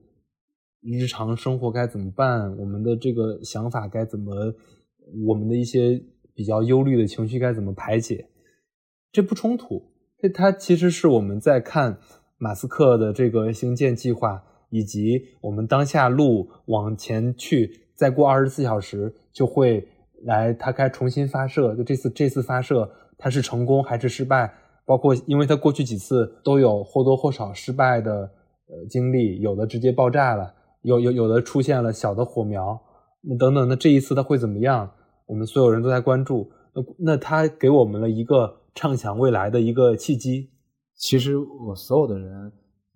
[0.84, 2.56] 日常生活该怎么办？
[2.60, 4.54] 我们的这个想法该怎么？
[5.28, 6.01] 我们的一些
[6.34, 8.28] 比较忧虑的情绪该怎么排解？
[9.12, 11.99] 这不冲突，这它其实是我们在看
[12.38, 19.88] 马斯克的这个星舰计划，以及我们当下路往前去，再过二十四小时就会
[20.24, 21.76] 来，它该重新发射。
[21.76, 24.51] 就这次这次发射它是成功还是失败？
[24.86, 28.30] 包括因为它过去几次都有或多或少失败的
[28.68, 32.82] 呃经历，有的直接爆炸了，有有有的出现了小的火苗。
[33.26, 34.91] 那等等，那这一次他会怎么样？
[35.26, 36.51] 我们所有人都在关注。
[36.76, 40.49] 那那他给我们了一个畅想未来的一个契机。
[40.95, 42.51] 其实我所有的人，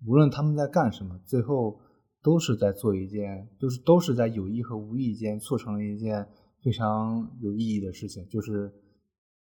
[0.06, 1.80] 无论他们在干什么，最后
[2.22, 6.26] 都是在做一件，就是都是在有意和无意间促成了一件
[6.62, 8.70] 非常有意义的事情，就是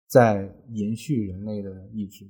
[0.07, 2.25] 在延续人类的意志。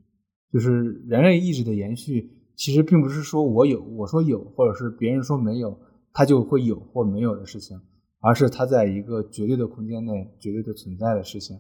[0.53, 5.77] 就是人类意志的延续，其实并不是说我有，我说有，或者是别人说没有，
[6.13, 7.77] 他就会有或没有的事情。
[8.25, 11.55] 而是它在一个绝对的空间内绝对的存在的事情。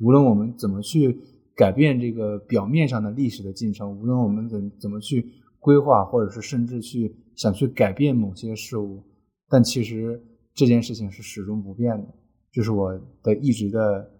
[0.00, 1.16] 无论我们怎么去
[1.54, 5.24] 改变这个表面上的历史的进程，无论我们怎怎么去
[5.60, 9.04] 规划，或者是甚至去想去改变某些事物，
[9.48, 10.20] 但其实
[10.52, 12.08] 这件事情是始终不变的。
[12.50, 12.92] 这是我
[13.22, 14.10] 的一直的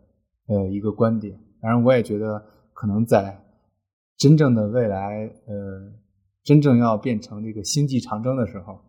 [0.46, 1.36] 呃一个观点。
[1.60, 2.40] 当然，我也觉得
[2.72, 3.36] 可能在
[4.16, 5.92] 真正的未来，呃，
[6.44, 8.80] 真正要变成这个星际长征的时候，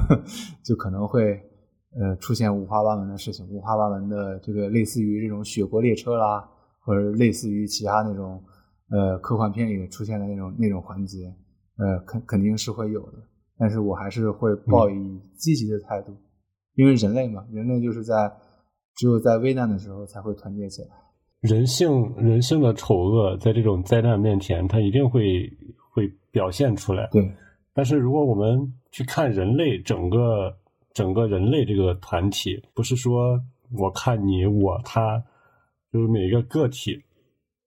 [0.62, 1.40] 就可能会。
[1.94, 6.42] 呃，出现五花八门的事情，五花八门的这个类似于这种雪国列车啦，
[6.80, 8.42] 或者类似于其他那种
[8.88, 11.26] 呃科幻片里出现的那种那种环节，
[11.76, 13.18] 呃，肯肯定是会有的。
[13.58, 16.16] 但是我还是会抱以积极的态度，
[16.76, 18.32] 因为人类嘛，人类就是在
[18.96, 20.88] 只有在危难的时候才会团结起来。
[21.40, 25.46] 人性人性的丑恶在这种灾难面前，它一定会
[25.92, 27.06] 会表现出来。
[27.12, 27.30] 对。
[27.74, 30.56] 但是如果我们去看人类整个。
[30.94, 33.40] 整个人类这个团体，不是说
[33.78, 35.22] 我看你我他，
[35.90, 37.02] 就是每一个个体，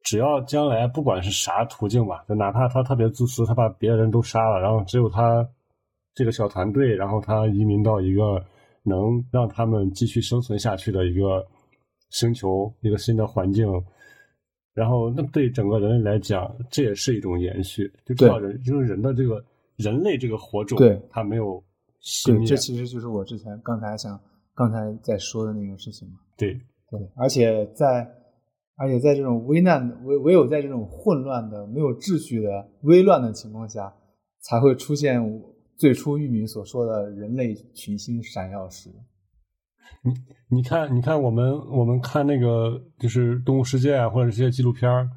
[0.03, 5.47] 只要将来不管是啥途径吧，就哪怕他特别自私，他把别人都杀了，然后只有他
[6.13, 8.45] 这个小团队，然后他移民到一个
[8.83, 11.43] 能让他们继续生存下去的一个
[12.11, 13.67] 星球，一个新的环境，
[14.73, 19.43] 然后那对整个人类来讲，这也是一种延续，就知道人就是人的这个
[19.77, 21.63] 人类这个火种，对，他没有。
[22.25, 24.19] 对，这其实就是我之前刚才想
[24.53, 26.19] 刚才在说的那个事情嘛。
[26.37, 26.53] 对
[26.91, 28.07] 对，而且在
[28.75, 33.91] 而且在这种危难的唯唯有在这种混乱的、没有秩序的、危乱的情况下，
[34.41, 35.19] 才会出现
[35.77, 38.91] 最初玉米所说的人类群星闪耀时。
[40.03, 40.13] 你
[40.57, 45.09] 你看，你看我们我们看那个就是《动物世界》啊，或者这些纪录片儿，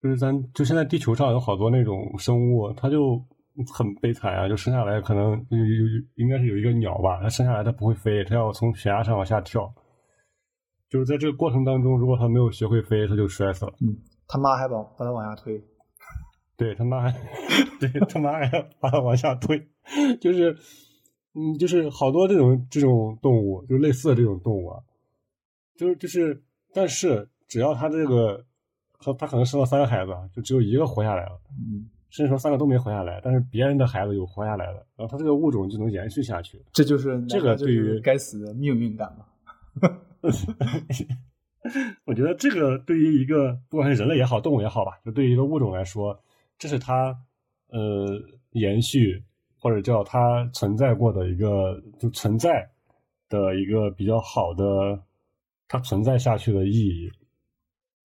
[0.00, 3.20] 就是咱就现在地球上有好多那种生物，它就。
[3.72, 4.48] 很悲惨啊！
[4.48, 9.72] 就生下来可能有有应该是有一个鸟吧，它生下来它不会飞，它要从悬崖上往下跳。
[10.88, 13.72] 就是在这个过程当中，如果它没有学会飞，它就摔死了。
[13.80, 13.96] 嗯，
[14.26, 15.62] 他妈还把把它往下推。
[16.56, 17.10] 对他妈还
[17.80, 19.58] 对他妈还要把它往下推，
[20.20, 20.56] 就是
[21.34, 24.80] 嗯，就是好多这种这种动物，就类似的这种动物啊，
[25.76, 28.44] 就是就是，但是只要它这个
[29.00, 36.62] 它它可能生了三个孩子，就只有一个活下来了，嗯，甚至说三个都没活下来，但是别人的孩子有活下来了，然后他这个物种就能延续下去。
[36.72, 39.26] 这就是这个对于该死的命运感嘛。
[42.04, 46.22] 我觉得这个对于一个不管是人类也好，动物也好吧，就对于一个物种来说，
[46.56, 47.18] 这是它
[47.70, 49.20] 呃延续
[49.58, 52.70] 或者叫它存在过的一个就存在
[53.28, 55.02] 的一个比较好的
[55.66, 57.10] 它存在下去的意义。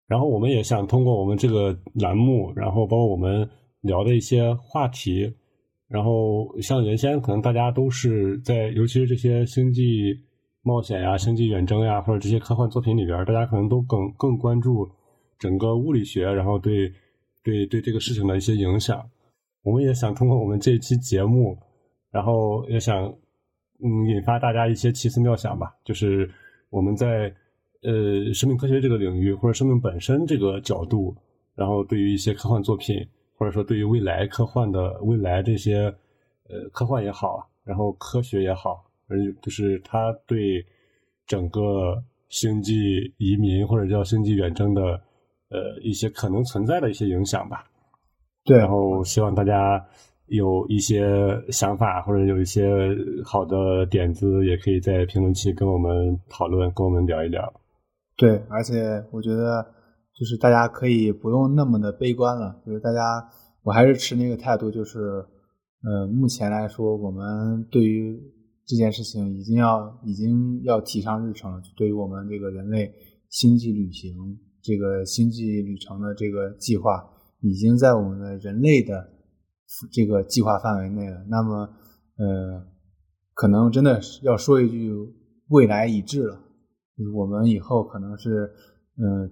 [0.07, 3.47] 然后我们也想通过我们这个栏目，然后包括我们
[3.81, 5.33] 聊的一些话题，
[5.87, 10.25] 然后像原先可能大家都是在，尤其是这些星际。
[10.61, 14.87] 冒险呀，星际远征呀，或者这些科幻作品里边，大家可能都更更关注
[15.39, 16.91] 整个物理学，然后对
[17.41, 19.01] 对对这个事情的一些影响。
[19.63, 21.57] 我们也想通过我们这一期节目，
[22.11, 23.05] 然后也想
[23.81, 25.73] 嗯引发大家一些奇思妙想吧。
[25.85, 26.29] 就是
[26.69, 27.33] 我们在
[27.81, 31.15] 呃生命科学这个领域，或者生命本身这个角度，
[31.55, 32.97] 然后对于一些科幻作品，
[33.39, 35.85] 或者说对于未来科幻的未来这些
[36.49, 38.85] 呃科幻也好，然后科学也好。
[39.07, 40.63] 而就是他对
[41.25, 44.81] 整个星际移民或者叫星际远征的
[45.49, 47.63] 呃一些可能存在的一些影响吧。
[48.43, 49.83] 对，然后希望大家
[50.27, 51.09] 有一些
[51.49, 52.69] 想法或者有一些
[53.25, 57.51] 好的点子，也可以在评论区跟我们讨论，跟我们聊一聊。
[58.15, 59.65] 对，而且我觉得
[60.19, 63.01] 就是大家可以不用那么的悲观了，就是大家
[63.63, 65.25] 我还是持那个态度，就是
[65.81, 68.21] 呃，目前来说，我们对于
[68.65, 71.61] 这件事情已经要已经要提上日程了。
[71.77, 72.93] 对于我们这个人类
[73.29, 74.13] 星际旅行，
[74.61, 77.01] 这个星际旅程的这个计划，
[77.39, 79.09] 已经在我们的人类的
[79.93, 81.23] 这个计划范围内了。
[81.29, 81.69] 那么，
[82.17, 82.67] 呃，
[83.33, 84.91] 可能真的是要说一句，
[85.47, 86.35] 未来已至了。
[86.97, 88.51] 就是我们以后可能是，
[88.97, 89.31] 嗯，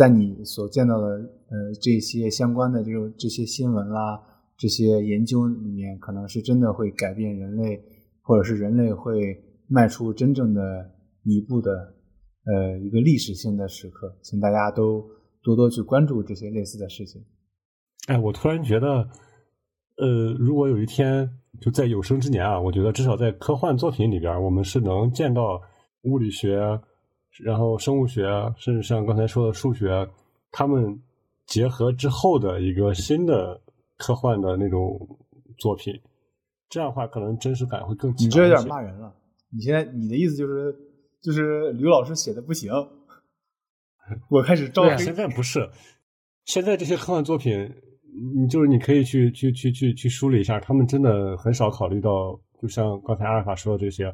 [0.00, 4.18] 在你所见到的呃这些相关的这种这些新闻啦，
[4.56, 7.82] 这些研究里面，可能是真的会改变人类。
[8.22, 9.36] 或者是人类会
[9.66, 10.60] 迈出真正的
[11.24, 11.72] 一步的，
[12.44, 15.04] 呃，一个历史性的时刻，请大家都
[15.42, 17.20] 多多去关注这些类似的事情。
[18.06, 18.86] 哎，我突然觉得，
[19.96, 21.28] 呃，如果有一天
[21.60, 25.60] 就在有生之年啊，我觉得至少在科幻作品里边，我们是能见到
[26.02, 26.60] 物理学，
[27.38, 28.22] 然后生物学，
[28.56, 30.08] 甚至像刚才说的数学，
[30.50, 31.00] 他们
[31.46, 33.60] 结合之后的一个新的
[33.96, 34.98] 科幻的那种
[35.58, 35.94] 作品。
[36.68, 38.26] 这样的话，可能真实感会更强。
[38.26, 39.12] 你这有点骂人了。
[39.52, 40.72] 你现在你的意思就是，
[41.20, 42.72] 就是刘老师写的不行。
[44.28, 44.96] 我开始招黑。
[44.98, 45.68] 现在 不是，
[46.44, 47.72] 现在这些科幻作品，
[48.34, 54.12] 你就是你可以去去去去去梳理一下，他们真的很少考虑到，就像刚才阿尔法说的这些，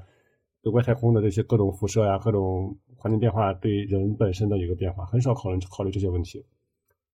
[0.70, 6.44] 外太空的这些各种辐射呀、各种环境变化对人本身的一个变化，很少考虑考虑这些问题。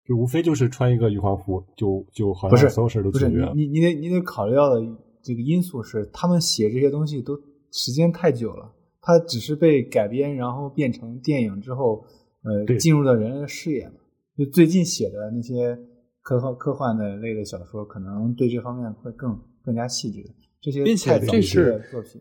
[0.05, 3.53] 就无非就是穿一个宇航服，就就好像所有事都解决了。
[3.55, 4.80] 你你得你得考虑到的。
[5.24, 7.40] 这个因素是，他们写这些东西都
[7.70, 12.05] 时间太久了，它只是被改编，然后变成电影之后，
[12.42, 13.94] 呃，进入了人类视野嘛。
[14.36, 15.78] 就最近写的那些
[16.22, 20.28] 科幻科幻的类的小说，可能对这方面会更更加细致。
[20.61, 22.20] 这些并且这是作品，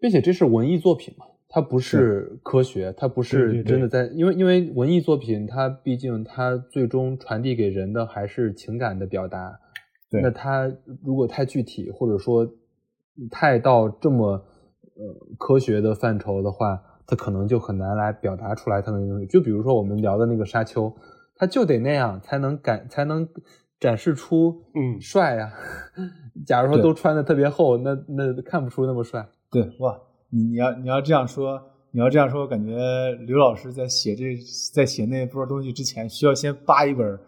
[0.00, 9.58] 并且这是文艺作品嘛，它不是科学，它不是真的在，因为因为文艺作品，它毕竟它最终传递给人的还是情感的表达。
[10.10, 10.72] 那它
[11.02, 12.48] 如果太具体，或者说
[13.30, 14.26] 太到这么
[14.94, 19.26] 呃科学的范畴的话，它可能就很难来表达出来它的东西。
[19.26, 20.94] 就比如说我们聊的那个沙丘，
[21.34, 23.28] 它就得那样才能感才能
[23.78, 25.52] 展示出嗯帅呀。
[26.46, 29.26] 假如说都穿的特别厚，那那看不出那么帅。
[29.50, 29.98] 对哇，
[30.30, 32.76] 你你要你要这样说，你要这样说，我感觉
[33.26, 34.24] 刘老师在写这
[34.74, 37.18] 在写那波东西之前，需要先扒一本。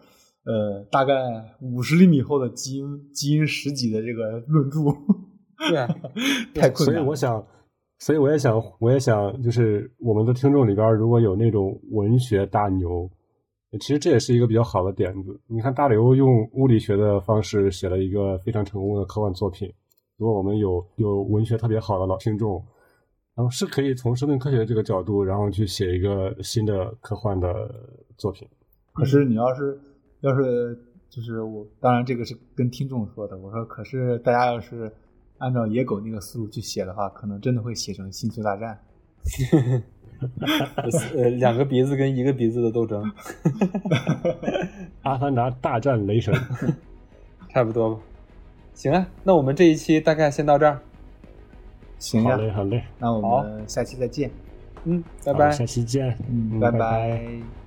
[0.43, 1.13] 呃，大概
[1.59, 4.79] 五十厘米厚的基因基因十几的这个论著，
[5.69, 5.87] 对啊，
[6.55, 6.95] 太困难。
[6.95, 7.47] 所以我想，
[7.99, 13.07] 所以我也想，我也想，就是我们的听众里边如果有那种文学大牛，
[13.79, 15.39] 其实这也是一个比较好的点子。
[15.45, 19.71] 你看大刘用物理学的方式写了一个非常成功的科幻作品。
[20.21, 22.63] 如果我们有有文学特别好的老听众，
[23.33, 27.73] 然后是可以从生命科学这个角度，然后去写一个新的科幻的
[28.17, 28.47] 作品。
[28.93, 29.81] 可是你要是。
[30.21, 30.77] 要是
[31.09, 33.35] 就是我，当然这个是跟听众说的。
[33.39, 34.93] 我说，可是大家要是
[35.39, 38.79] 按照野狗那个思路去写的话，可能真的会写成星球大战。
[41.17, 43.03] 呃，两个鼻子跟一个鼻子的斗争。
[45.01, 46.31] 阿凡达大战雷神，
[47.49, 48.01] 差不多吧。
[48.73, 50.79] 行啊，那我们这一期大概先到这儿。
[51.99, 52.83] 行啊，好嘞，好嘞。
[52.97, 54.31] 那我们下期再见。
[54.85, 55.51] 嗯，拜拜。
[55.51, 57.60] 下期见，嗯，嗯拜拜拜